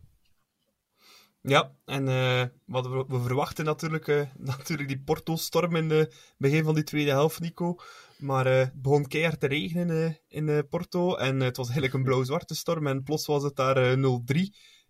Ja, 1.41 1.73
en 1.85 2.07
uh, 2.07 2.45
wat 2.65 2.87
we, 2.87 3.05
we, 3.09 3.21
verwachten 3.21 3.65
natuurlijk, 3.65 4.07
uh, 4.07 4.23
natuurlijk 4.57 4.89
die 4.89 5.03
Porto-storm 5.05 5.77
in 5.77 5.91
het 5.91 6.35
begin 6.39 6.65
van 6.65 6.75
die 6.75 6.85
tweede 6.85 7.11
helft, 7.11 7.41
Nico. 7.41 7.77
Maar 8.19 8.47
uh, 8.47 8.59
het 8.59 8.83
begon 8.83 9.07
keihard 9.07 9.41
te 9.41 9.47
regenen 9.47 10.19
in 10.29 10.67
Porto 10.69 11.17
en 11.17 11.41
het 11.41 11.57
was 11.57 11.67
eigenlijk 11.67 11.97
een 11.97 12.05
blauw-zwarte 12.05 12.55
storm 12.55 12.87
en 12.87 13.03
plots 13.03 13.27
was 13.27 13.43
het 13.43 13.57
daar 13.57 13.97
0-3. 13.97 14.03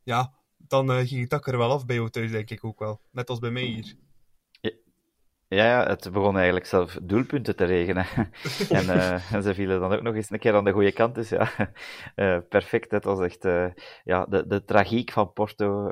Ja, 0.02 0.32
dan 0.56 1.06
ging 1.06 1.20
het 1.20 1.30
dak 1.30 1.46
er 1.46 1.58
wel 1.58 1.70
af 1.70 1.86
bij 1.86 1.96
jou 1.96 2.10
thuis, 2.10 2.30
denk 2.30 2.50
ik 2.50 2.64
ook 2.64 2.78
wel. 2.78 3.00
Net 3.10 3.30
als 3.30 3.38
bij 3.38 3.50
mij 3.50 3.62
hier. 3.62 3.94
Ja, 5.48 5.64
ja, 5.64 5.86
het 5.86 6.12
begon 6.12 6.36
eigenlijk 6.36 6.66
zelf 6.66 6.98
doelpunten 7.02 7.56
te 7.56 7.64
regenen. 7.64 8.06
en, 8.68 9.42
ze 9.42 9.54
vielen 9.54 9.80
dan 9.80 9.92
ook 9.92 10.02
nog 10.02 10.14
eens 10.14 10.30
een 10.30 10.38
keer 10.38 10.54
aan 10.54 10.64
de 10.64 10.72
goede 10.72 10.92
kant. 10.92 11.14
Dus 11.14 11.28
ja, 11.28 11.50
perfect. 12.48 12.90
Het 12.90 13.04
was 13.04 13.20
echt, 13.20 13.42
ja, 14.04 14.24
de, 14.24 14.46
de 14.46 14.64
tragiek 14.64 15.12
van 15.12 15.32
Porto 15.32 15.90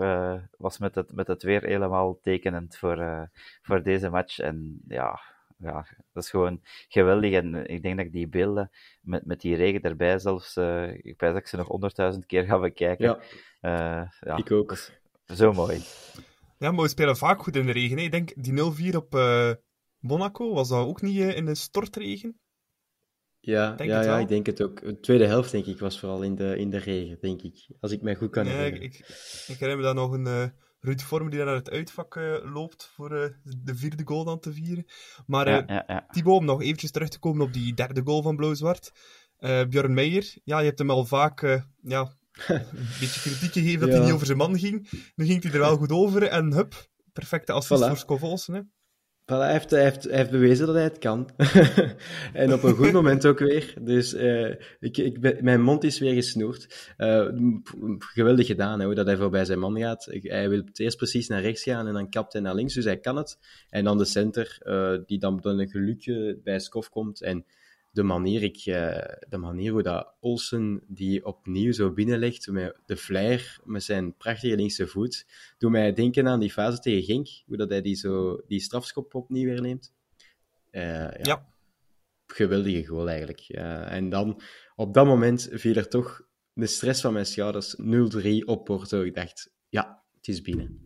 was 0.59 0.79
met 0.79 0.95
het, 0.95 1.13
met 1.13 1.27
het 1.27 1.43
weer 1.43 1.63
helemaal 1.63 2.19
tekenend 2.21 2.77
voor, 2.77 3.29
voor 3.63 3.83
deze 3.83 4.11
match. 4.11 4.39
En 4.39 4.81
ja, 4.89 5.21
ja, 5.63 5.87
dat 6.13 6.23
is 6.23 6.31
gewoon 6.31 6.61
geweldig. 6.89 7.33
En 7.33 7.67
ik 7.67 7.83
denk 7.83 7.97
dat 7.97 8.07
ik 8.07 8.13
die 8.13 8.29
beelden 8.29 8.71
met, 9.01 9.27
met 9.27 9.41
die 9.41 9.57
regen 9.57 9.83
erbij 9.83 10.19
zelfs, 10.19 10.57
ik 10.97 11.21
weet 11.21 11.33
dat 11.33 11.37
ik 11.37 11.47
ze 11.47 11.57
nog 11.57 11.67
honderdduizend 11.67 12.27
keer 12.27 12.45
ga 12.45 12.59
bekijken. 12.59 13.19
Ja, 13.61 14.13
ja 14.21 14.37
ik 14.37 14.51
ook. 14.51 14.77
Zo 15.27 15.53
mooi. 15.53 15.83
Ja, 16.63 16.71
maar 16.71 16.83
we 16.83 16.89
spelen 16.89 17.17
vaak 17.17 17.43
goed 17.43 17.57
in 17.57 17.67
de 17.67 17.73
regen. 17.73 17.99
Hè. 17.99 18.05
Ik 18.05 18.11
denk 18.11 18.33
die 18.37 18.93
0-4 18.93 18.97
op 18.97 19.15
uh, 19.15 19.53
Monaco, 19.99 20.55
was 20.55 20.69
dat 20.69 20.87
ook 20.87 21.03
niet 21.03 21.17
uh, 21.17 21.37
in 21.37 21.45
de 21.45 21.55
stortregen? 21.55 22.41
Ja, 23.41 23.73
denk 23.73 23.91
ja, 23.91 24.03
ja 24.03 24.19
ik 24.19 24.29
denk 24.29 24.47
het 24.47 24.63
ook. 24.63 24.81
De 24.81 25.01
tweede 25.01 25.27
helft, 25.27 25.51
denk 25.51 25.67
ik, 25.67 25.79
was 25.79 26.01
vooral 26.01 26.23
in 26.23 26.35
de, 26.35 26.59
in 26.59 26.71
de 26.71 26.79
regen, 26.79 27.19
denk 27.21 27.43
ik. 27.43 27.69
Als 27.81 27.93
ik 27.93 28.03
mij 28.03 28.15
goed 28.15 28.31
kan 28.31 28.47
herinneren. 28.47 28.83
Ik, 28.83 28.99
ik, 29.47 29.59
herinner 29.59 29.77
me 29.77 29.83
dan 29.83 29.95
nog 29.95 30.13
een 30.13 30.27
uh, 30.27 30.47
Ruud 30.85 31.01
Vorm 31.01 31.29
die 31.31 31.39
daar 31.39 31.47
naar 31.47 31.57
het 31.57 31.71
uitvak 31.71 32.15
loopt 32.45 32.91
voor 32.95 33.09
de 33.45 33.75
vierde 33.77 34.03
goal 34.05 34.25
dan 34.25 34.41
te 34.41 34.53
vieren. 34.53 34.85
Maar 35.27 35.49
ja, 35.49 35.63
ja, 35.67 35.85
ja. 35.87 36.07
Thibaut, 36.11 36.39
om 36.39 36.45
nog 36.45 36.63
eventjes 36.63 36.91
terug 36.91 37.09
te 37.09 37.19
komen 37.19 37.47
op 37.47 37.53
die 37.53 37.75
derde 37.75 38.01
goal 38.05 38.23
van 38.23 38.37
Blauw-Zwart. 38.37 38.93
Björn 39.69 39.95
Meijer, 39.95 40.35
ja, 40.45 40.59
je 40.59 40.67
hebt 40.67 40.79
hem 40.79 40.91
al 40.91 41.05
vaak 41.05 41.41
ja, 41.83 42.17
een 42.47 42.67
beetje 43.01 43.21
kritiek 43.31 43.53
gegeven 43.53 43.81
dat 43.81 43.89
hij 43.89 44.01
niet 44.01 44.13
over 44.13 44.27
zijn 44.27 44.39
man 44.39 44.59
ging. 44.59 44.91
Nu 45.15 45.25
ging 45.25 45.43
hij 45.43 45.53
er 45.53 45.59
wel 45.59 45.77
goed 45.77 45.93
over 45.93 46.23
en 46.23 46.53
hup, 46.53 46.89
perfecte 47.13 47.53
assist 47.53 47.87
voor 47.87 47.97
Scovolsen. 47.97 48.73
Voilà, 49.23 49.39
hij, 49.39 49.53
heeft, 49.69 50.05
heeft, 50.11 50.31
bewezen 50.31 50.67
dat 50.67 50.75
hij 50.75 50.85
het 50.85 50.99
kan. 50.99 51.29
en 52.33 52.53
op 52.53 52.63
een 52.63 52.75
goed 52.75 52.93
moment 52.93 53.27
ook 53.27 53.39
weer. 53.39 53.75
Dus 53.81 54.15
uh, 54.15 54.55
ik, 54.81 54.97
ik 54.97 55.43
mijn 55.43 55.63
mond 55.63 55.85
is 55.85 55.99
weer 55.99 56.15
gesnoerd. 56.15 56.93
Uh, 56.99 57.29
geweldig 57.99 58.47
gedaan, 58.47 58.95
dat 58.95 59.07
hij 59.07 59.17
voorbij 59.17 59.45
zijn 59.45 59.59
man 59.59 59.79
gaat. 59.79 60.09
Hij 60.11 60.49
wil 60.49 60.63
eerst 60.73 60.97
precies 60.97 61.29
naar 61.29 61.41
rechts 61.41 61.63
gaan 61.63 61.87
en 61.87 61.93
dan 61.93 62.11
kapt 62.11 62.33
hij 62.33 62.43
naar 62.43 62.55
links, 62.55 62.75
dus 62.75 62.85
hij 62.85 62.99
kan 62.99 63.17
het. 63.17 63.39
En 63.71 63.85
dan 63.85 63.99
de 63.99 64.05
center, 64.05 64.59
uh, 64.63 64.99
die 65.07 65.19
dan 65.19 65.35
met 65.35 65.45
een 65.45 65.69
gelukje 65.69 66.41
bij 66.45 66.61
Skof 66.61 66.89
komt. 66.89 67.23
En 67.23 67.45
de 67.93 68.03
manier, 68.03 68.43
ik, 68.43 68.57
eh, 68.57 69.17
de 69.29 69.37
manier 69.37 69.73
hoe 69.73 69.83
dat 69.83 70.15
Olsen 70.21 70.83
die 70.87 71.25
opnieuw 71.25 71.73
zo 71.73 71.93
binnenlegt 71.93 72.47
met 72.47 72.77
de 72.87 72.97
flyer, 72.97 73.61
met 73.65 73.83
zijn 73.83 74.17
prachtige 74.17 74.57
linkse 74.57 74.87
voet, 74.87 75.27
doet 75.59 75.71
mij 75.71 75.93
denken 75.93 76.29
aan 76.29 76.41
die 76.41 76.53
fase 76.53 76.79
tegen 76.79 77.03
Genk, 77.03 77.29
hoe 77.47 77.57
dat 77.57 77.71
hij 77.71 77.83
die, 77.83 77.95
zo, 77.95 78.41
die 78.47 78.61
strafschop 78.61 79.15
opnieuw 79.15 79.45
weer 79.45 79.61
neemt. 79.61 79.93
Uh, 80.71 80.83
ja. 80.83 81.19
ja. 81.23 81.51
Geweldige 82.27 82.87
goal 82.87 83.09
eigenlijk. 83.09 83.41
en 83.49 84.09
dan, 84.09 84.41
op 84.75 84.95
dat 84.95 85.07
moment 85.07 85.49
viel 85.53 85.75
er 85.75 85.89
toch 85.89 86.23
de 86.53 86.67
stress 86.67 87.01
van 87.01 87.13
mijn 87.13 87.27
schouders 87.27 87.77
0-3 87.77 88.45
op 88.45 88.65
Porto. 88.65 89.03
Ik 89.03 89.15
dacht, 89.15 89.53
ja, 89.69 90.03
het 90.17 90.29
is 90.29 90.43
binnen. 90.43 90.82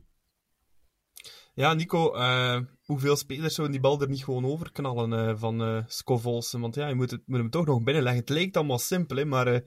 Ja, 1.56 1.74
Nico, 1.74 2.14
uh, 2.14 2.60
hoeveel 2.84 3.16
spelers 3.16 3.54
zouden 3.54 3.80
die 3.80 3.90
bal 3.90 4.00
er 4.00 4.08
niet 4.08 4.24
gewoon 4.24 4.44
overknallen 4.44 5.12
uh, 5.12 5.36
van 5.36 5.62
uh, 5.62 5.82
Scovolsen? 5.86 6.60
Want 6.60 6.74
ja, 6.74 6.88
je 6.88 6.94
moet, 6.94 7.10
het, 7.10 7.22
moet 7.26 7.38
hem 7.38 7.50
toch 7.50 7.66
nog 7.66 7.82
binnenleggen. 7.82 8.20
Het 8.20 8.30
lijkt 8.30 8.56
allemaal 8.56 8.78
simpel, 8.78 9.16
hè, 9.16 9.24
maar 9.24 9.48
uh, 9.48 9.60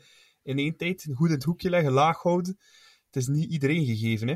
in 0.43 0.57
één 0.57 0.77
tijd 0.77 1.09
goed 1.13 1.27
in 1.27 1.33
het 1.33 1.43
hoekje 1.43 1.69
leggen, 1.69 1.91
laag 1.91 2.21
houden. 2.21 2.57
Het 3.05 3.15
is 3.15 3.27
niet 3.27 3.51
iedereen 3.51 3.85
gegeven, 3.85 4.27
hè? 4.27 4.35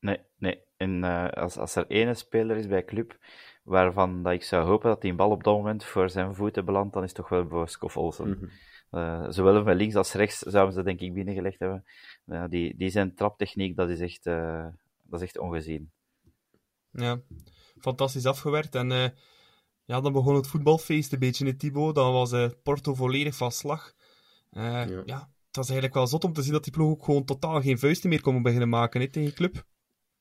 Nee, 0.00 0.18
nee. 0.36 0.62
En 0.76 1.04
als, 1.34 1.56
als 1.56 1.74
er 1.74 1.86
ene 1.86 2.14
speler 2.14 2.56
is 2.56 2.66
bij 2.66 2.84
club 2.84 3.18
waarvan 3.62 4.22
dat 4.22 4.32
ik 4.32 4.42
zou 4.42 4.66
hopen 4.66 4.88
dat 4.88 5.00
die 5.00 5.10
een 5.10 5.16
bal 5.16 5.30
op 5.30 5.44
dat 5.44 5.56
moment 5.56 5.84
voor 5.84 6.10
zijn 6.10 6.34
voeten 6.34 6.64
belandt, 6.64 6.94
dan 6.94 7.02
is 7.02 7.08
het 7.08 7.18
toch 7.18 7.28
wel 7.28 7.48
voor 7.48 7.68
Scovolsen. 7.68 8.28
Mm 8.28 8.50
-hmm. 8.90 9.32
zowel 9.32 9.62
met 9.62 9.76
links 9.76 9.94
als 9.94 10.12
rechts 10.12 10.38
zouden 10.38 10.74
ze 10.74 10.82
denk 10.82 11.00
ik 11.00 11.14
binnengelegd 11.14 11.58
hebben. 11.58 11.84
die, 12.48 12.76
die 12.76 12.90
zijn 12.90 13.14
traptechniek, 13.14 13.76
dat 13.76 13.88
is 13.88 14.00
echt, 14.00 14.24
dat 15.02 15.20
is 15.20 15.22
echt 15.22 15.38
ongezien. 15.38 15.92
Ja, 16.92 17.20
fantastisch 17.78 18.26
afgewerkt. 18.26 18.74
En 18.74 18.90
uh, 18.90 19.06
ja, 19.84 20.00
dan 20.00 20.12
begon 20.12 20.34
het 20.34 20.46
voetbalfeest 20.46 21.12
een 21.12 21.18
beetje 21.18 21.46
in 21.46 21.56
Thibaut. 21.56 21.94
Dan 21.94 22.12
was 22.12 22.32
uh, 22.32 22.48
Porto 22.62 22.94
volledig 22.94 23.34
van 23.34 23.52
slag. 23.52 23.92
Uh, 24.52 24.62
ja. 24.62 25.02
ja. 25.04 25.30
het 25.46 25.56
was 25.56 25.66
eigenlijk 25.66 25.94
wel 25.94 26.06
zot 26.06 26.24
om 26.24 26.32
te 26.32 26.42
zien 26.42 26.52
dat 26.52 26.64
die 26.64 26.72
ploeg 26.72 26.90
ook 26.90 27.04
gewoon 27.04 27.24
totaal 27.24 27.60
geen 27.60 27.78
vuisten 27.78 28.08
meer 28.08 28.20
kon 28.20 28.42
beginnen 28.42 28.68
maken 28.68 29.00
hè, 29.00 29.10
tegen 29.10 29.34
club. 29.34 29.64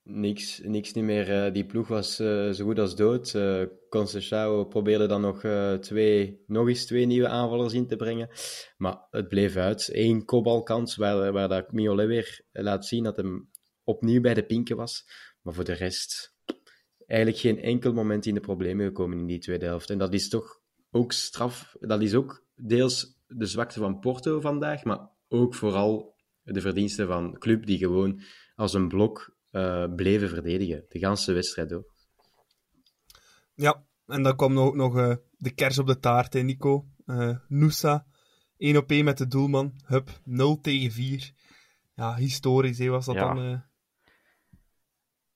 Niks, 0.03 0.61
niks 0.63 0.93
niet 0.93 1.03
meer. 1.03 1.53
die 1.53 1.65
ploeg 1.65 1.87
was 1.87 2.15
zo 2.15 2.63
goed 2.63 2.79
als 2.79 2.95
dood. 2.95 3.33
Uh, 3.33 4.67
probeerde 4.69 5.05
dan 5.05 5.21
nog, 5.21 5.43
twee, 5.81 6.43
nog 6.47 6.67
eens 6.67 6.85
twee 6.85 7.05
nieuwe 7.05 7.27
aanvallers 7.27 7.73
in 7.73 7.87
te 7.87 7.95
brengen. 7.95 8.29
Maar 8.77 9.07
het 9.09 9.27
bleef 9.27 9.55
uit. 9.55 9.89
Eén 9.91 10.25
kopbalkans 10.25 10.95
waar, 10.95 11.31
waar 11.31 11.47
dat 11.47 11.71
Miolet 11.71 12.07
weer 12.07 12.41
laat 12.51 12.85
zien 12.85 13.03
dat 13.03 13.15
hem 13.15 13.49
opnieuw 13.83 14.21
bij 14.21 14.33
de 14.33 14.45
pinken 14.45 14.75
was. 14.75 15.05
Maar 15.41 15.53
voor 15.53 15.63
de 15.63 15.73
rest 15.73 16.35
eigenlijk 17.11 17.41
geen 17.41 17.59
enkel 17.59 17.93
moment 17.93 18.25
in 18.25 18.33
de 18.33 18.39
problemen 18.39 18.85
gekomen 18.85 19.17
in 19.17 19.25
die 19.25 19.39
tweede 19.39 19.65
helft. 19.65 19.89
En 19.89 19.97
dat 19.97 20.13
is 20.13 20.29
toch 20.29 20.59
ook 20.91 21.11
straf. 21.11 21.75
Dat 21.79 22.01
is 22.01 22.13
ook 22.13 22.45
deels 22.55 23.19
de 23.27 23.45
zwakte 23.45 23.79
van 23.79 23.99
Porto 23.99 24.39
vandaag, 24.39 24.83
maar 24.83 25.09
ook 25.27 25.55
vooral 25.55 26.15
de 26.43 26.61
verdiensten 26.61 27.07
van 27.07 27.37
club 27.37 27.65
die 27.65 27.77
gewoon 27.77 28.21
als 28.55 28.73
een 28.73 28.87
blok 28.87 29.35
uh, 29.51 29.95
bleven 29.95 30.29
verdedigen. 30.29 30.85
De 30.87 30.99
ganse 30.99 31.33
wedstrijd 31.33 31.69
door. 31.69 31.85
Ja, 33.53 33.83
en 34.05 34.23
dan 34.23 34.35
kwam 34.35 34.59
ook 34.59 34.75
nog 34.75 34.97
uh, 34.97 35.15
de 35.37 35.53
kers 35.53 35.79
op 35.79 35.87
de 35.87 35.99
taart, 35.99 36.33
hè, 36.33 36.41
Nico. 36.41 36.85
Uh, 37.05 37.37
Nusa, 37.47 38.05
1 38.57 38.77
op 38.77 38.91
1 38.91 39.05
met 39.05 39.17
de 39.17 39.27
doelman. 39.27 39.73
Hup, 39.85 40.19
0 40.23 40.59
tegen 40.59 40.91
4. 40.91 41.31
Ja, 41.95 42.15
historisch 42.15 42.77
hè, 42.77 42.87
was 42.87 43.05
dat 43.05 43.15
ja. 43.15 43.33
dan 43.33 43.63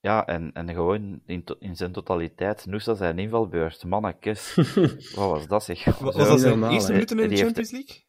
ja, 0.06 0.26
en, 0.26 0.50
en 0.52 0.74
gewoon 0.74 1.20
in, 1.26 1.44
in 1.58 1.76
zijn 1.76 1.92
totaliteit, 1.92 2.66
Noosa 2.66 2.94
zijn 2.94 3.18
invalbeurt, 3.18 3.84
mannekes. 3.84 4.54
Wat 5.16 5.30
was 5.30 5.46
dat 5.46 5.64
zeg? 5.64 5.84
Was, 5.84 6.14
was 6.14 6.28
dat 6.28 6.40
zijn 6.40 6.70
eerste 6.70 6.92
minuten 6.92 7.18
in 7.18 7.28
de 7.28 7.36
Champions 7.36 7.70
League? 7.70 8.04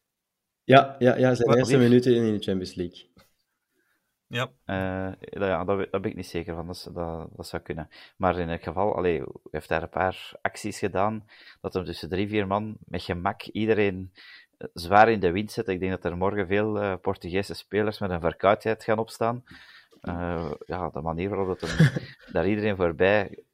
Ja, 0.64 0.96
ja, 0.98 1.16
ja 1.16 1.34
zijn 1.34 1.48
Wat, 1.48 1.56
eerste 1.56 1.78
minuten 1.78 2.14
in 2.14 2.32
de 2.32 2.42
Champions 2.42 2.74
League. 2.74 3.06
Ja. 4.26 4.50
Uh, 4.66 5.12
ja, 5.20 5.64
daar, 5.64 5.66
daar 5.66 6.00
ben 6.00 6.10
ik 6.10 6.16
niet 6.16 6.26
zeker 6.26 6.54
van, 6.54 6.66
dat, 6.66 6.90
dat, 6.94 7.28
dat 7.36 7.46
zou 7.46 7.62
kunnen. 7.62 7.88
Maar 8.16 8.38
in 8.38 8.48
elk 8.48 8.62
geval, 8.62 8.96
allee, 8.96 9.22
heeft 9.50 9.68
daar 9.68 9.82
een 9.82 9.88
paar 9.88 10.32
acties 10.42 10.78
gedaan, 10.78 11.28
dat 11.60 11.74
hem 11.74 11.84
tussen 11.84 12.08
drie, 12.08 12.28
vier 12.28 12.46
man 12.46 12.76
met 12.84 13.02
gemak 13.02 13.42
iedereen 13.42 14.12
eh, 14.58 14.68
zwaar 14.72 15.10
in 15.10 15.20
de 15.20 15.30
wind 15.30 15.52
zet. 15.52 15.68
Ik 15.68 15.80
denk 15.80 15.92
dat 15.92 16.04
er 16.04 16.16
morgen 16.16 16.46
veel 16.46 16.82
uh, 16.82 16.94
Portugese 17.00 17.54
spelers 17.54 17.98
met 17.98 18.10
een 18.10 18.20
verkoudheid 18.20 18.84
gaan 18.84 18.98
opstaan. 18.98 19.44
Uh, 20.08 20.50
ja, 20.66 20.90
de 20.90 21.00
manier 21.00 21.28
waarop 21.28 21.60
dat 21.60 21.70
hem 21.70 21.90
daar 22.32 22.48
iedereen 22.48 22.76
voorbij 22.76 23.44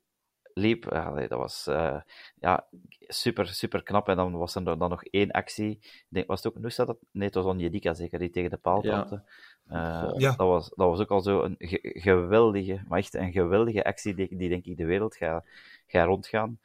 liep, 0.55 0.85
ja, 0.91 1.27
dat 1.27 1.39
was 1.39 1.67
uh, 1.69 2.01
ja, 2.35 2.67
super, 3.01 3.47
super 3.47 3.83
knap. 3.83 4.09
En 4.09 4.17
dan 4.17 4.33
was 4.33 4.55
er 4.55 4.65
dan 4.65 4.79
nog 4.79 5.05
één 5.05 5.31
actie. 5.31 5.71
Ik 5.71 6.07
denk, 6.09 6.27
was 6.27 6.43
het 6.43 6.53
ook 6.53 6.63
Nusa 6.63 6.85
dat? 6.85 6.99
Nee, 7.11 7.27
het 7.27 7.35
was 7.35 7.45
Onjedika 7.45 7.95
zeker, 7.95 8.19
die 8.19 8.31
tegen 8.31 8.51
de 8.51 8.57
paal 8.57 8.81
trapte. 8.81 9.23
Ja. 9.69 10.07
Uh, 10.07 10.19
ja. 10.21 10.29
dat, 10.37 10.47
was, 10.47 10.69
dat 10.69 10.89
was 10.89 11.01
ook 11.01 11.11
al 11.11 11.21
zo 11.21 11.43
een 11.43 11.55
ge 11.59 11.79
geweldige, 11.83 12.85
maar 12.89 12.99
echt 12.99 13.15
een 13.15 13.33
geweldige 13.33 13.85
actie 13.85 14.15
die, 14.15 14.37
die 14.37 14.49
denk 14.49 14.65
ik 14.65 14.77
de 14.77 14.85
wereld 14.85 15.17
gaat 15.17 15.45
ga 15.87 16.05
rondgaan. 16.05 16.59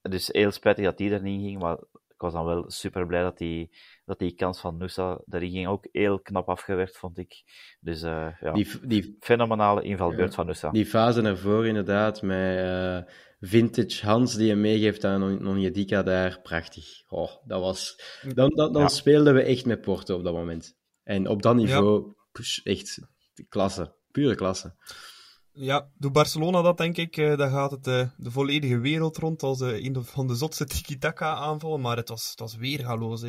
Dus 0.00 0.28
heel 0.28 0.50
spijtig 0.50 0.84
dat 0.84 0.96
die 0.96 1.10
er 1.10 1.22
niet 1.22 1.42
ging, 1.42 1.60
maar 1.60 1.78
was 2.24 2.32
dan 2.32 2.44
wel 2.44 2.64
super 2.70 3.06
blij 3.06 3.22
dat 3.22 3.38
die, 3.38 3.70
dat 4.04 4.18
die 4.18 4.34
kans 4.34 4.60
van 4.60 4.76
Nusa 4.76 5.20
daarin 5.24 5.50
ging 5.50 5.66
ook 5.66 5.88
heel 5.92 6.20
knap 6.20 6.48
afgewerkt, 6.48 6.96
vond 6.96 7.18
ik. 7.18 7.42
Dus 7.80 8.02
uh, 8.02 8.28
ja, 8.40 8.52
die, 8.52 8.68
die, 8.86 9.16
fenomenale 9.20 9.82
invalbeurt 9.82 10.28
ja, 10.28 10.34
van 10.34 10.46
Nusa. 10.46 10.70
Die 10.70 10.86
fase 10.86 11.22
ervoor 11.22 11.66
inderdaad, 11.66 12.22
met 12.22 12.58
uh, 12.58 12.98
vintage 13.40 14.06
Hans 14.06 14.34
die 14.34 14.48
hem 14.48 14.60
meegeeft 14.60 15.04
aan 15.04 15.46
Onjedika 15.46 16.02
daar, 16.02 16.40
prachtig. 16.42 17.02
Oh, 17.08 17.30
dat 17.44 17.60
was... 17.60 18.00
Dan, 18.34 18.50
dan, 18.50 18.72
dan 18.72 18.82
ja. 18.82 18.88
speelden 18.88 19.34
we 19.34 19.42
echt 19.42 19.66
met 19.66 19.80
Porto 19.80 20.16
op 20.16 20.24
dat 20.24 20.34
moment. 20.34 20.76
En 21.02 21.28
op 21.28 21.42
dat 21.42 21.54
niveau, 21.54 22.14
echt 22.62 22.98
klasse, 23.48 23.94
pure 24.10 24.34
klasse. 24.34 24.74
Ja, 25.56 25.88
doe 25.98 26.10
Barcelona 26.10 26.62
dat, 26.62 26.78
denk 26.78 26.96
ik, 26.96 27.16
uh, 27.16 27.36
dan 27.36 27.50
gaat 27.50 27.70
het 27.70 27.86
uh, 27.86 28.08
de 28.16 28.30
volledige 28.30 28.78
wereld 28.78 29.16
rond 29.16 29.42
als 29.42 29.60
uh, 29.60 29.84
een 29.84 30.04
van 30.04 30.26
de 30.26 30.34
zotste 30.34 30.64
tiki-taka 30.74 31.34
aanvallen. 31.34 31.80
Maar 31.80 31.96
het 31.96 32.08
was, 32.08 32.30
het 32.30 32.40
was 32.40 32.56
weergaloos. 32.56 33.22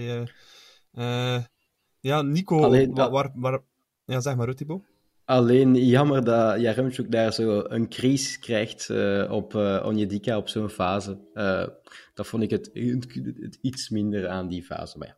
ja, 1.99 2.21
Nico, 2.21 2.63
Alleen, 2.63 2.93
waar, 2.93 3.09
waar, 3.09 3.31
waar, 3.35 3.59
Ja, 4.05 4.19
zeg 4.19 4.35
maar, 4.35 4.55
Thibaut. 4.55 4.83
Alleen 5.25 5.75
jammer 5.75 6.23
dat 6.23 6.61
Jaremchuk 6.61 7.11
daar 7.11 7.33
zo 7.33 7.63
een 7.67 7.89
crisis 7.89 8.39
krijgt 8.39 8.89
op 9.29 9.53
Onjedika 9.83 10.37
op 10.37 10.49
zo'n 10.49 10.69
fase. 10.69 11.19
dat 12.13 12.27
vond 12.27 12.43
ik 12.43 12.49
het, 12.49 12.69
het, 12.73 13.57
iets 13.61 13.89
minder 13.89 14.27
aan 14.27 14.47
die 14.47 14.63
fase. 14.63 14.97
Maar 14.97 15.07
ja, 15.07 15.17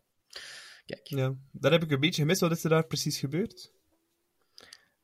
kijk. 0.85 1.07
Ja, 1.07 1.33
daar 1.51 1.71
heb 1.71 1.83
ik 1.83 1.91
een 1.91 1.99
beetje 1.99 2.21
gemist. 2.21 2.41
Wat 2.41 2.51
is 2.51 2.63
er 2.63 2.69
daar 2.69 2.85
precies 2.85 3.19
gebeurd? 3.19 3.75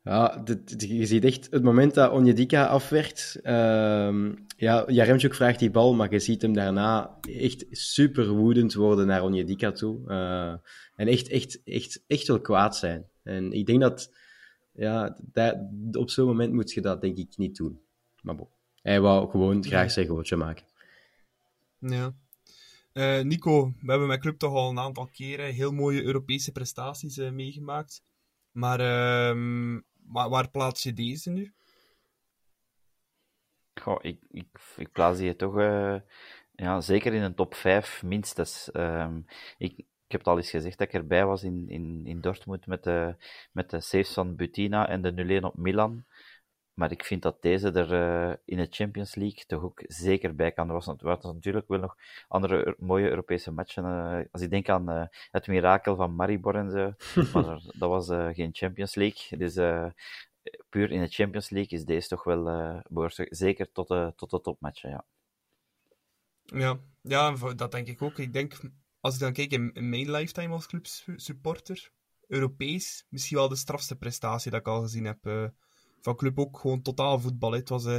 Ja, 0.04 0.38
dit, 0.38 0.76
je 0.88 1.06
ziet 1.06 1.24
echt 1.24 1.48
het 1.52 1.64
moment 1.64 1.94
dat 1.94 2.12
Onjedika 2.12 2.66
afwerkt. 2.66 3.40
Uh, 3.44 4.32
ja, 4.58 4.84
Jaremchuk 4.88 5.36
vraagt 5.36 5.60
die 5.60 5.72
bal, 5.72 5.94
maar 5.94 6.12
je 6.12 6.20
ziet 6.20 6.42
hem 6.42 6.54
daarna 6.54 7.18
echt 7.22 7.66
super 7.70 8.30
woedend 8.30 8.74
worden 8.74 9.08
naar 9.08 9.24
Onjedika 9.24 9.72
toe. 9.72 10.00
Uh, 10.08 10.54
en 10.96 11.08
echt, 11.08 11.28
echt, 11.28 11.64
echt, 11.64 12.04
echt 12.08 12.28
wel 12.28 12.42
kwaad 12.42 12.78
zijn. 12.78 13.06
En 13.24 13.52
ik 13.52 13.66
denk 13.66 13.82
dat, 13.82 14.14
ja, 14.74 15.18
dat, 15.32 15.58
op 15.92 16.10
zo'n 16.10 16.28
moment 16.28 16.54
moet 16.54 16.72
je 16.72 16.82
dat 16.82 17.02
denk 17.02 17.18
ik 17.18 17.38
niet 17.38 17.56
doen. 17.56 17.80
Maar 18.22 18.36
bon, 18.36 18.48
hij 18.82 19.02
wou 19.02 19.30
gewoon 19.30 19.64
graag 19.64 19.92
zijn 19.92 20.08
gootje 20.08 20.36
maken. 20.36 20.66
Ja. 21.80 22.14
Uh, 22.94 23.22
Nico, 23.22 23.74
we 23.82 23.90
hebben 23.90 24.08
met 24.08 24.20
club 24.20 24.38
toch 24.38 24.54
al 24.54 24.70
een 24.70 24.80
aantal 24.80 25.10
keren 25.14 25.54
heel 25.54 25.72
mooie 25.72 26.04
Europese 26.04 26.52
prestaties 26.52 27.18
uh, 27.18 27.32
meegemaakt. 27.32 28.04
Maar 28.52 28.80
uh, 28.80 29.80
waar, 30.06 30.30
waar 30.30 30.50
plaats 30.50 30.84
je 30.84 30.94
deze 30.94 31.30
nu? 31.30 31.54
Goh, 33.82 34.00
ik, 34.02 34.20
ik, 34.32 34.48
ik 34.78 34.92
plaats 34.92 35.20
die 35.20 35.36
toch 35.36 35.58
uh, 35.58 35.96
ja, 36.52 36.82
zeker 36.82 37.14
in 37.14 37.22
een 37.22 37.36
top 37.36 37.56
5 37.56 38.04
minstens. 38.04 38.70
Um, 38.74 39.26
ik, 39.58 39.86
heb 40.08 40.20
het 40.20 40.28
al 40.28 40.38
eens 40.38 40.50
gezegd 40.50 40.78
dat 40.78 40.88
ik 40.88 40.94
erbij 40.94 41.26
was 41.26 41.44
in, 41.44 41.70
in, 41.70 42.02
in 42.06 42.22
Dortmund 42.22 42.68
met 42.68 42.84
de, 42.84 43.16
met 43.52 43.70
de 43.70 43.82
saves 43.82 44.14
van 44.14 44.36
Butina 44.36 44.88
en 44.88 45.02
de 45.02 45.40
0-1 45.42 45.44
op 45.44 45.58
Milan. 45.58 46.06
Maar 46.74 46.92
ik 46.92 47.04
vind 47.04 47.22
dat 47.22 47.42
deze 47.42 47.72
er 47.72 47.92
uh, 48.30 48.36
in 48.46 48.58
de 48.58 48.68
Champions 48.70 49.16
League 49.16 49.46
toch 49.46 49.64
ook 49.64 49.84
zeker 49.88 50.36
bij 50.36 50.52
kan. 50.52 50.68
Er 50.68 50.74
was, 50.74 50.86
was 50.98 51.24
natuurlijk 51.24 51.68
wel 51.68 51.80
nog 51.80 51.98
andere 52.28 52.76
mooie 52.80 53.10
Europese 53.10 53.52
matchen. 53.52 53.84
Uh, 53.84 54.26
als 54.32 54.42
ik 54.42 54.50
denk 54.50 54.70
aan 54.70 54.90
uh, 54.90 55.06
het 55.32 55.48
mirakel 55.48 55.96
van 55.96 56.16
Maribor 56.16 56.56
en 56.56 56.72
zo. 56.72 56.94
maar 57.34 57.62
dat 57.78 57.90
was 57.90 58.08
geen 58.36 58.50
Champions 58.54 58.96
League. 58.96 59.38
Dus 59.38 59.54
puur 60.70 60.92
in 60.92 61.02
de 61.02 61.08
Champions 61.08 61.50
League 61.50 61.78
is 61.78 61.86
deze 61.86 62.08
toch 62.08 62.24
wel 62.24 62.82
zeker 63.30 63.72
tot 63.72 63.88
de, 63.88 64.14
tot 64.16 64.30
de 64.30 64.42
topmatchen. 64.42 64.90
Ja. 64.90 65.06
ja. 66.46 66.80
Ja, 67.02 67.36
dat 67.56 67.72
denk 67.72 67.88
ik 67.88 68.02
ook. 68.02 68.18
Ik 68.18 68.34
denk, 68.34 68.60
als 69.00 69.14
ik 69.14 69.20
dan 69.20 69.34
kijk 69.34 69.52
in, 69.52 69.74
in 69.74 69.90
mijn 69.90 70.12
lifetime 70.12 70.54
als 70.54 70.68
clubsupporter, 70.68 71.92
Europees, 72.28 73.06
misschien 73.10 73.38
wel 73.38 73.50
de 73.50 73.56
strafste 73.56 73.98
prestatie 73.98 74.52
dat 74.52 74.60
ik 74.60 74.68
al 74.68 74.82
gezien 74.82 75.06
heb 75.06 75.52
van 76.04 76.16
club 76.16 76.40
ook 76.40 76.60
gewoon 76.60 76.82
totaal 76.82 77.20
voetbal. 77.20 77.52
Het 77.52 77.70
was 77.70 77.86
uh, 77.86 77.98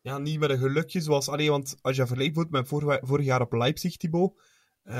ja, 0.00 0.18
niet 0.18 0.38
met 0.38 0.50
een 0.50 0.58
gelukje 0.58 1.00
zoals... 1.00 1.28
Allee, 1.28 1.50
want 1.50 1.76
als 1.80 1.96
je 1.96 2.06
vergelijkt 2.06 2.50
met 2.50 2.68
vorig, 2.68 3.24
jaar 3.24 3.40
op 3.40 3.52
Leipzig, 3.52 3.96
Thibaut, 3.96 4.32
uh, 4.84 4.94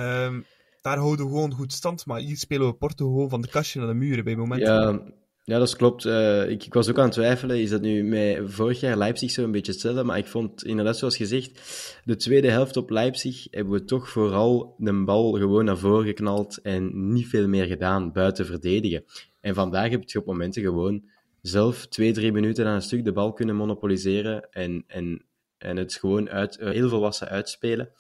daar 0.80 0.98
houden 0.98 1.26
we 1.26 1.32
gewoon 1.32 1.54
goed 1.54 1.72
stand. 1.72 2.06
Maar 2.06 2.20
hier 2.20 2.36
spelen 2.36 2.66
we 2.66 2.74
Porto 2.74 3.06
gewoon 3.06 3.28
van 3.28 3.42
de 3.42 3.48
kastje 3.48 3.78
naar 3.78 3.88
de 3.88 3.94
muren 3.94 4.24
bij 4.24 4.36
momenten. 4.36 4.74
Ja, 4.74 5.02
ja 5.44 5.58
dat 5.58 5.76
klopt. 5.76 6.04
Uh, 6.04 6.50
ik, 6.50 6.64
ik, 6.64 6.74
was 6.74 6.90
ook 6.90 6.98
aan 6.98 7.04
het 7.04 7.12
twijfelen. 7.12 7.60
Is 7.60 7.70
dat 7.70 7.80
nu 7.80 8.04
met 8.04 8.52
vorig 8.52 8.80
jaar 8.80 8.96
Leipzig 8.96 9.30
zo 9.30 9.44
een 9.44 9.52
beetje 9.52 9.72
hetzelfde? 9.72 10.04
Maar 10.04 10.18
ik 10.18 10.26
vond 10.26 10.64
inderdaad, 10.64 10.98
zoals 10.98 11.16
gezegd, 11.16 11.60
de 12.04 12.16
tweede 12.16 12.50
helft 12.50 12.76
op 12.76 12.90
Leipzig 12.90 13.46
hebben 13.50 13.72
we 13.72 13.84
toch 13.84 14.08
vooral 14.08 14.74
de 14.78 15.04
bal 15.04 15.32
gewoon 15.32 15.64
naar 15.64 15.78
voren 15.78 16.06
geknald 16.06 16.60
en 16.60 17.12
niet 17.12 17.26
veel 17.26 17.48
meer 17.48 17.66
gedaan 17.66 18.12
buiten 18.12 18.46
verdedigen. 18.46 19.04
En 19.40 19.54
vandaag 19.54 19.90
heb 19.90 20.02
je 20.10 20.18
op 20.18 20.26
momenten 20.26 20.62
gewoon 20.62 21.10
zelf 21.42 21.87
twee, 21.87 22.12
drie 22.12 22.32
minuten 22.32 22.66
aan 22.66 22.75
een 22.75 22.82
stuk 22.82 23.04
de 23.04 23.12
bal 23.12 23.32
kunnen 23.32 23.56
monopoliseren 23.56 24.50
en, 24.50 24.84
en, 24.87 25.26
en 25.59 25.76
het 25.76 25.94
gewoon 25.94 26.31
uit, 26.31 26.57
eh, 26.57 26.70
heel 26.70 26.88
volwassen 26.88 27.28
uitspelen. 27.28 27.92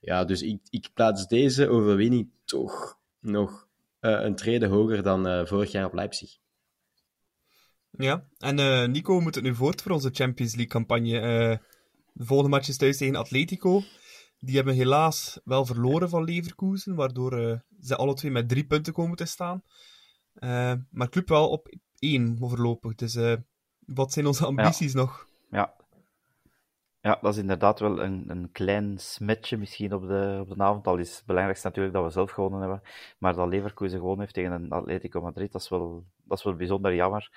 Ja, 0.00 0.24
dus 0.24 0.42
ik, 0.42 0.60
ik 0.70 0.90
plaats 0.94 1.26
deze 1.26 1.68
overwinning 1.68 2.30
toch 2.44 2.98
nog 3.20 3.68
uh, 4.00 4.20
een 4.22 4.36
trede 4.36 4.66
hoger 4.66 5.02
dan 5.02 5.26
uh, 5.26 5.46
vorig 5.46 5.72
jaar 5.72 5.86
op 5.86 5.94
Leipzig. 5.94 6.38
Ja, 7.90 8.28
en 8.38 8.58
uh, 8.58 8.86
Nico, 8.86 9.20
moet 9.20 9.34
het 9.34 9.44
nu 9.44 9.54
voort 9.54 9.82
voor 9.82 9.92
onze 9.92 10.10
Champions 10.12 10.54
League-campagne? 10.54 11.60
de 12.12 12.24
volgende 12.24 12.50
match 12.50 12.68
is 12.68 12.76
thuis 12.76 12.96
tegen 12.96 13.16
Atletico. 13.16 13.82
Die 14.38 14.56
hebben 14.56 14.74
helaas 14.74 15.40
wel 15.44 15.66
verloren 15.66 16.08
van 16.08 16.24
Leverkusen, 16.24 16.94
waardoor 16.94 17.62
ze 17.80 17.96
alle 17.96 18.14
twee 18.14 18.30
met 18.30 18.48
drie 18.48 18.66
punten 18.66 18.92
komen 18.92 19.16
te 19.16 19.24
staan. 19.24 19.62
Maar 20.90 21.08
club 21.08 21.28
wel 21.28 21.48
op 21.50 21.68
één 21.98 22.36
voorlopig. 22.38 22.94
Dus 22.94 23.14
uh, 23.14 23.36
wat 23.78 24.12
zijn 24.12 24.26
onze 24.26 24.46
ambities 24.46 24.92
ja. 24.92 24.98
nog? 24.98 25.26
Ja. 25.50 25.74
ja, 27.00 27.18
dat 27.20 27.32
is 27.32 27.40
inderdaad 27.40 27.80
wel 27.80 28.02
een, 28.02 28.24
een 28.30 28.52
klein 28.52 28.98
smetje 28.98 29.56
misschien 29.56 29.94
op 29.94 30.08
de, 30.08 30.38
op 30.40 30.56
de 30.56 30.62
avond. 30.62 30.86
Al 30.86 30.96
is 30.96 31.16
het 31.16 31.26
belangrijkste 31.26 31.66
natuurlijk 31.66 31.94
dat 31.94 32.04
we 32.04 32.10
zelf 32.10 32.30
gewonnen 32.30 32.60
hebben. 32.60 32.82
Maar 33.18 33.34
dat 33.34 33.48
Leverkusen 33.48 33.98
gewonnen 33.98 34.20
heeft 34.20 34.34
tegen 34.34 34.52
een 34.52 34.70
Atletico 34.70 35.20
Madrid, 35.20 35.52
dat 35.52 35.62
is 35.62 35.68
wel, 35.68 36.06
dat 36.24 36.38
is 36.38 36.44
wel 36.44 36.54
bijzonder 36.54 36.94
jammer. 36.94 37.30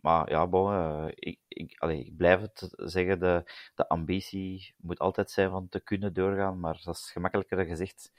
Maar 0.00 0.30
ja, 0.30 0.46
bon, 0.46 0.72
uh, 0.72 1.06
ik, 1.08 1.38
ik, 1.48 1.76
allez, 1.78 2.06
ik 2.06 2.16
blijf 2.16 2.40
het 2.40 2.72
zeggen, 2.76 3.20
de, 3.20 3.42
de 3.74 3.88
ambitie 3.88 4.74
moet 4.76 4.98
altijd 4.98 5.30
zijn 5.30 5.50
van 5.50 5.68
te 5.68 5.80
kunnen 5.80 6.12
doorgaan, 6.12 6.60
maar 6.60 6.80
dat 6.84 6.94
is 6.94 7.10
gemakkelijker 7.10 7.64
gezegd 7.64 8.12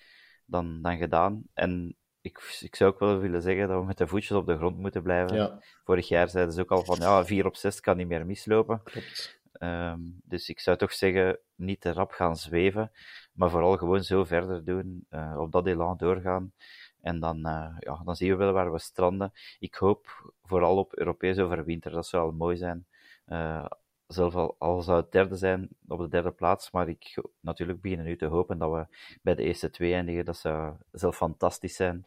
dan, 0.46 0.82
dan 0.82 0.98
gedaan. 0.98 1.44
En 1.54 1.98
ik, 2.24 2.58
ik 2.62 2.76
zou 2.76 2.92
ook 2.92 3.00
wel 3.00 3.18
willen 3.18 3.42
zeggen 3.42 3.68
dat 3.68 3.80
we 3.80 3.86
met 3.86 3.98
de 3.98 4.08
voetjes 4.08 4.38
op 4.38 4.46
de 4.46 4.58
grond 4.58 4.78
moeten 4.78 5.04
blijven. 5.04 5.36
Ja. 5.36 5.62
Vorig 5.84 6.08
jaar 6.08 6.30
zeiden 6.30 6.54
ze 6.54 6.62
ook 6.62 6.72
al 6.72 6.86
van 6.86 6.98
ja, 7.00 7.26
4 7.26 7.46
op 7.46 7.56
6 7.56 7.80
kan 7.80 7.98
niet 7.98 8.08
meer 8.08 8.26
mislopen. 8.26 8.82
Klopt. 8.84 9.42
Um, 9.60 10.22
dus 10.24 10.50
ik 10.50 10.60
zou 10.60 10.78
toch 10.78 10.94
zeggen, 10.94 11.40
niet 11.56 11.82
te 11.82 11.94
rap 11.94 12.12
gaan 12.12 12.36
zweven, 12.36 12.92
maar 13.34 13.50
vooral 13.50 13.78
gewoon 13.78 14.04
zo 14.04 14.24
verder 14.24 14.66
doen, 14.66 15.06
uh, 15.10 15.36
op 15.38 15.52
dat 15.52 15.68
elan 15.68 15.98
doorgaan. 15.98 16.54
En 17.02 17.20
dan, 17.20 17.38
uh, 17.38 17.76
ja, 17.80 18.02
dan 18.04 18.16
zien 18.16 18.30
we 18.30 18.36
wel 18.36 18.52
waar 18.52 18.72
we 18.72 18.80
stranden. 18.80 19.32
Ik 19.60 19.76
hoop 19.76 20.34
vooral 20.44 20.78
op 20.78 20.94
Europees 20.94 21.38
overwinter, 21.38 21.92
dat 21.92 22.08
zou 22.08 22.24
al 22.26 22.32
mooi 22.32 22.58
zijn. 22.58 22.86
Uh, 23.28 23.66
zelf 24.08 24.36
al, 24.36 24.56
al 24.60 24.82
zou 24.82 25.02
het 25.02 25.12
derde 25.12 25.36
zijn 25.36 25.70
op 25.88 26.00
de 26.00 26.08
derde 26.08 26.32
plaats, 26.32 26.72
maar 26.72 26.90
ik 26.90 27.22
natuurlijk 27.40 27.82
beginnen 27.82 28.06
nu 28.06 28.18
te 28.18 28.26
hopen 28.26 28.58
dat 28.58 28.72
we 28.72 28.96
bij 29.22 29.36
de 29.36 29.44
eerste 29.44 29.70
twee 29.70 29.94
eindigen. 29.94 30.26
Dat 30.26 30.38
zou 30.38 30.76
zelf 30.92 31.16
fantastisch 31.16 31.76
zijn. 31.76 32.06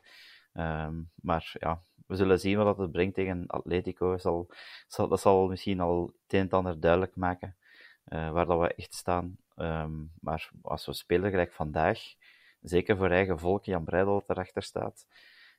Um, 0.55 1.11
maar 1.15 1.55
ja, 1.59 1.81
we 2.07 2.17
zullen 2.17 2.41
zien 2.41 2.57
wat 2.57 2.79
het 2.79 2.93
brengt 2.93 3.15
tegen 3.15 3.47
Atletico. 3.47 4.19
Zal, 4.19 4.49
zal, 4.87 5.09
dat 5.09 5.21
zal 5.21 5.49
misschien 5.49 5.81
al 5.81 6.07
het 6.23 6.33
een 6.33 6.41
en 6.41 6.51
ander 6.51 6.81
duidelijk 6.81 7.17
maken 7.17 7.57
uh, 8.09 8.31
waar 8.31 8.47
dat 8.47 8.61
we 8.61 8.75
echt 8.75 8.95
staan. 8.95 9.37
Um, 9.57 10.13
maar 10.21 10.51
als 10.63 10.87
we 10.87 10.93
spelen 10.93 11.31
gelijk 11.31 11.53
vandaag, 11.53 12.01
zeker 12.61 12.97
voor 12.97 13.11
eigen 13.11 13.39
volk, 13.39 13.65
Jan 13.65 13.85
Breidel 13.85 14.13
dat 14.13 14.29
erachter 14.31 14.63
staat, 14.63 15.07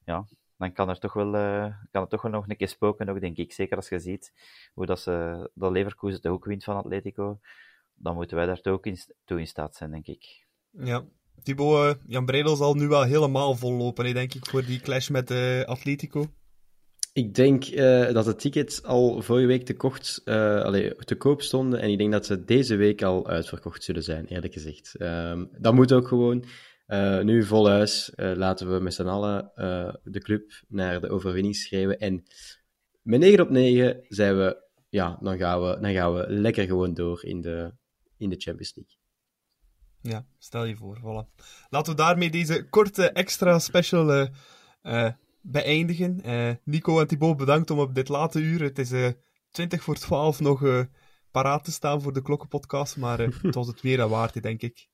ja, 0.05 0.25
dan 0.57 0.73
kan 0.73 0.89
er 0.89 0.99
toch 0.99 1.13
wel, 1.13 1.35
uh, 1.35 1.73
kan 1.91 2.01
het 2.01 2.09
toch 2.09 2.21
wel 2.21 2.31
nog 2.31 2.47
een 2.47 2.57
keer 2.57 2.67
spoken, 2.67 3.09
ook, 3.09 3.19
denk 3.19 3.37
ik. 3.37 3.53
Zeker 3.53 3.75
als 3.75 3.89
je 3.89 3.99
ziet 3.99 4.33
hoe 4.73 4.85
dat, 4.85 4.99
ze, 4.99 5.49
dat 5.53 5.71
Leverkusen 5.71 6.21
de 6.21 6.29
hoek 6.29 6.45
wint 6.45 6.63
van 6.63 6.75
Atletico, 6.75 7.39
dan 7.93 8.15
moeten 8.15 8.37
wij 8.37 8.45
daar 8.45 8.61
toch 8.61 8.73
ook 8.73 8.85
in, 8.85 8.97
toe 9.25 9.39
in 9.39 9.47
staat 9.47 9.75
zijn, 9.75 9.91
denk 9.91 10.07
ik. 10.07 10.45
Ja, 10.71 11.05
Thibaut, 11.43 11.95
uh, 11.95 12.03
Jan 12.05 12.25
Breidel 12.25 12.55
zal 12.55 12.73
nu 12.73 12.87
wel 12.87 13.03
helemaal 13.03 13.55
vollopen, 13.55 14.13
denk 14.13 14.33
ik, 14.33 14.45
voor 14.45 14.65
die 14.65 14.79
clash 14.79 15.09
met 15.09 15.31
uh, 15.31 15.63
Atletico. 15.63 16.25
Ik 17.13 17.33
denk 17.33 17.67
uh, 17.67 18.11
dat 18.11 18.25
de 18.25 18.35
tickets 18.35 18.83
al 18.83 19.21
vorige 19.21 19.47
week 19.47 19.65
te, 19.65 19.75
kocht, 19.75 20.21
uh, 20.25 20.61
allee, 20.61 20.95
te 20.95 21.15
koop 21.15 21.41
stonden. 21.41 21.79
En 21.79 21.89
ik 21.89 21.97
denk 21.97 22.11
dat 22.11 22.25
ze 22.25 22.43
deze 22.43 22.75
week 22.75 23.03
al 23.03 23.27
uitverkocht 23.27 23.83
zullen 23.83 24.03
zijn, 24.03 24.25
eerlijk 24.25 24.53
gezegd. 24.53 24.95
Um, 24.99 25.49
dat 25.59 25.73
moet 25.73 25.93
ook 25.93 26.07
gewoon. 26.07 26.43
Uh, 26.87 27.21
nu 27.21 27.43
vol 27.43 27.69
huis 27.69 28.11
uh, 28.15 28.35
laten 28.35 28.73
we 28.73 28.79
met 28.79 28.93
z'n 28.93 29.07
allen 29.07 29.51
uh, 29.55 29.93
de 30.03 30.19
club 30.19 30.51
naar 30.67 31.01
de 31.01 31.09
overwinning 31.09 31.55
schrijven. 31.55 31.99
En 31.99 32.23
met 33.01 33.19
9 33.19 33.41
op 33.41 33.49
9 33.49 34.05
zijn 34.07 34.37
we, 34.37 34.63
ja, 34.89 35.17
dan 35.21 35.37
gaan 35.37 35.61
we, 35.61 35.77
dan 35.81 35.93
gaan 35.93 36.13
we 36.13 36.25
lekker 36.29 36.65
gewoon 36.65 36.93
door 36.93 37.23
in 37.23 37.41
de, 37.41 37.73
in 38.17 38.29
de 38.29 38.35
Champions 38.35 38.75
League. 38.75 38.95
Ja, 40.01 40.25
stel 40.37 40.63
je 40.63 40.75
voor, 40.75 40.97
voilà. 40.99 41.43
Laten 41.69 41.91
we 41.91 41.97
daarmee 41.97 42.29
deze 42.29 42.69
korte 42.69 43.09
extra 43.09 43.59
special 43.59 44.29
beëindigen. 45.41 46.21
Nico 46.63 46.99
en 46.99 47.07
Thibaut, 47.07 47.37
bedankt 47.37 47.69
om 47.69 47.79
op 47.79 47.95
dit 47.95 48.07
late 48.07 48.39
uur, 48.39 48.61
het 48.61 48.79
is 48.79 49.13
20 49.51 49.83
voor 49.83 49.95
12, 49.95 50.39
nog 50.39 50.85
paraat 51.31 51.63
te 51.63 51.71
staan 51.71 52.01
voor 52.01 52.13
de 52.13 52.21
Klokkenpodcast. 52.21 52.97
Maar 52.97 53.19
het 53.19 53.55
was 53.55 53.67
het 53.67 53.81
weer 53.81 54.01
aan 54.01 54.09
waard, 54.09 54.41
denk 54.43 54.61
ik. 54.61 54.87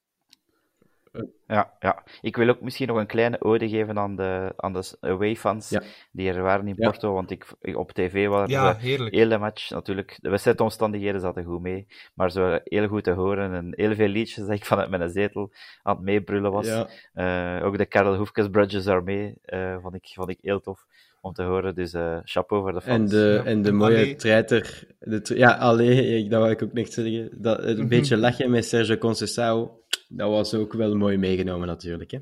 Ja, 1.48 1.74
ja, 1.80 2.04
ik 2.22 2.36
wil 2.36 2.50
ook 2.50 2.62
misschien 2.62 2.88
nog 2.88 2.98
een 2.98 3.06
kleine 3.06 3.42
ode 3.42 3.70
geven 3.70 3.98
aan 4.00 4.16
de, 4.16 4.54
aan 4.58 4.74
de 4.74 4.98
away-fans 5.00 5.70
Ja. 5.70 5.82
die 6.12 6.32
er 6.32 6.42
waren 6.42 6.68
in 6.68 6.74
Ja. 6.78 6.90
Porto, 6.90 7.14
want 7.14 7.32
ik, 7.32 7.46
op 7.74 7.92
tv 7.92 8.28
was 8.28 8.50
Ja, 8.50 8.74
de 8.74 9.08
hele 9.12 9.38
match 9.38 9.70
natuurlijk, 9.70 10.18
de 10.22 10.30
wedstrijdomstandigheden 10.30 11.22
zaten 11.22 11.44
goed 11.44 11.62
mee, 11.62 11.88
maar 12.14 12.32
ze 12.32 12.40
waren 12.40 12.62
heel 12.64 12.88
goed 12.88 13.04
te 13.04 13.12
horen 13.12 13.54
en 13.54 13.74
heel 13.76 13.96
veel 13.96 14.08
liedjes 14.08 14.36
dat 14.46 14.56
ik 14.56 14.66
vanuit 14.66 14.90
mijn 14.90 15.10
zetel 15.10 15.52
aan 15.84 15.96
het 15.96 16.04
meebrullen 16.06 16.52
was. 16.52 16.68
Eh, 17.14 17.60
ook 17.64 17.78
de 17.78 17.86
Karel 17.86 18.16
Hoefkes 18.16 18.48
Bridges 18.50 18.88
Armee 18.88 19.34
eh 19.42 19.78
vond, 19.82 19.96
ik, 19.96 20.12
vond 20.14 20.30
ik 20.30 20.40
heel 20.42 20.62
tof 20.62 20.86
om 21.24 21.34
te 21.34 21.44
horen, 21.44 21.76
dus 21.76 21.94
eh 21.94 22.18
chapeau 22.24 22.62
voor 22.64 22.74
de 22.74 22.82
fans. 22.82 23.12
En 23.14 23.18
de, 23.20 23.42
Ja. 23.44 23.44
en 23.50 23.62
de 23.62 23.72
mooie 23.72 23.96
allee. 23.96 24.16
treiter. 24.16 24.88
De 25.00 25.22
tre- 25.22 25.36
ja, 25.38 25.52
allee, 25.54 26.18
ik- 26.18 26.30
dat 26.30 26.40
wou 26.40 26.52
ik 26.52 26.64
ook 26.64 26.74
niet 26.74 26.94
zeggen. 26.94 27.30
Dat, 27.42 27.64
een 27.64 27.78
Mhm. 27.78 27.88
beetje 27.88 28.18
lachen 28.18 28.50
met 28.52 28.66
Sergio 28.66 28.96
Conceição, 28.98 29.70
dat 30.08 30.30
was 30.30 30.54
ook 30.54 30.74
wel 30.74 30.96
mooi 30.96 31.18
meegenomen 31.18 31.68
natuurlijk. 31.68 32.12
Hè? 32.12 32.20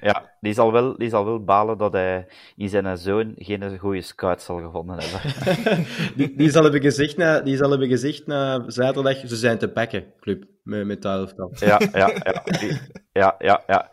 Ja, 0.00 0.36
die 0.40 0.52
zal, 0.54 0.72
wel, 0.72 0.96
die 0.96 1.08
zal 1.08 1.24
wel 1.24 1.44
balen 1.44 1.78
dat 1.78 1.92
hij 1.92 2.26
in 2.56 2.68
zijn 2.68 2.96
zoon 2.98 3.32
geen 3.36 3.78
goede 3.78 4.00
scout 4.00 4.42
zal 4.42 4.60
gevonden 4.60 4.96
hebben. 4.98 5.84
die, 6.16 6.36
die, 6.36 6.50
zal 6.50 6.62
hebben 6.62 6.80
gezegd 6.80 7.16
na, 7.16 7.40
die 7.40 7.56
zal 7.56 7.70
hebben 7.70 7.88
gezegd 7.88 8.26
na 8.26 8.64
zaterdag, 8.70 9.16
ze 9.26 9.36
zijn 9.36 9.58
te 9.58 9.68
pakken, 9.68 10.04
club, 10.20 10.44
met, 10.62 10.86
met 10.86 11.02
dat 11.02 11.18
elftal. 11.18 11.52
Ja, 11.68 11.80
ja, 11.92 12.08
ja. 12.22 12.58
Die- 12.58 12.80
ja, 13.12 13.34
ja, 13.38 13.62
ja. 13.66 13.90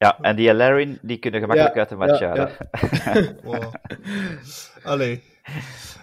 Ja, 0.00 0.18
en 0.20 0.36
die 0.36 0.54
Larin, 0.54 0.98
die 1.02 1.18
kunnen 1.18 1.40
gemakkelijk 1.40 1.74
Ja, 1.74 1.80
uit 1.80 1.88
de 1.88 1.96
match 1.96 2.18
ja, 2.18 2.28
halen. 2.28 3.36
Wow. 3.44 3.74
Allee. 4.82 5.22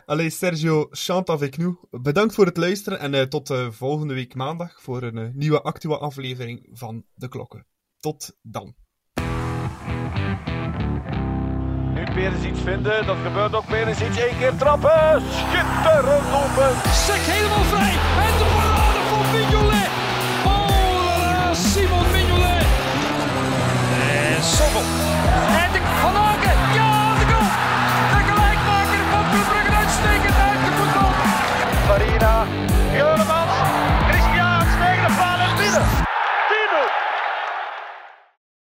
Allee, 0.06 0.30
Sergio, 0.30 0.88
chante 0.92 1.32
avec 1.32 1.58
nous. 1.58 1.76
Bedankt 1.90 2.34
voor 2.36 2.46
het 2.46 2.58
luisteren 2.58 3.00
en 3.00 3.14
eh, 3.14 3.22
tot 3.22 3.50
eh, 3.50 3.68
volgende 3.70 4.14
week 4.14 4.36
maandag 4.36 4.82
voor 4.82 5.04
een 5.04 5.18
eh, 5.18 5.28
nieuwe 5.34 5.62
actuele 5.62 5.98
aflevering 5.98 6.70
van 6.72 7.04
De 7.14 7.28
Klokken. 7.28 7.66
Tot 8.00 8.38
dan. 8.42 8.76
Nu 11.94 12.04
Perisic 12.04 12.56
vinden, 12.56 13.06
dat 13.06 13.18
gebeurt 13.24 13.56
ook. 13.56 13.66
Perisic 13.66 14.16
één 14.16 14.38
keer 14.38 14.56
trappen. 14.58 15.22
Schitterend 15.22 16.30
doelpunt. 16.32 16.78
Sek 16.86 17.24
helemaal 17.34 17.64
vrij. 17.64 17.96
En 18.26 18.38
de 18.38 18.48
parade 18.56 19.00
van 19.10 19.32
Mignolet. 19.32 20.07
En 24.38 24.44
En 24.44 25.72
de 25.72 25.80
Van 26.02 26.14
Ja, 26.74 27.14
de 27.20 27.26
goal. 27.32 27.50
De 28.12 28.24
gelijkmaker 28.30 29.04
van 29.12 29.26
Club 29.32 29.76
uitstekend 29.76 30.36
uit 30.50 30.60
de 30.66 30.72
voetbal. 30.78 31.12
Marina. 31.88 32.46
Juremans. 32.94 33.52
Christian 34.10 34.60
tegen 34.80 35.08
de 35.08 35.14
paal 35.18 35.58
binnen. 35.58 36.07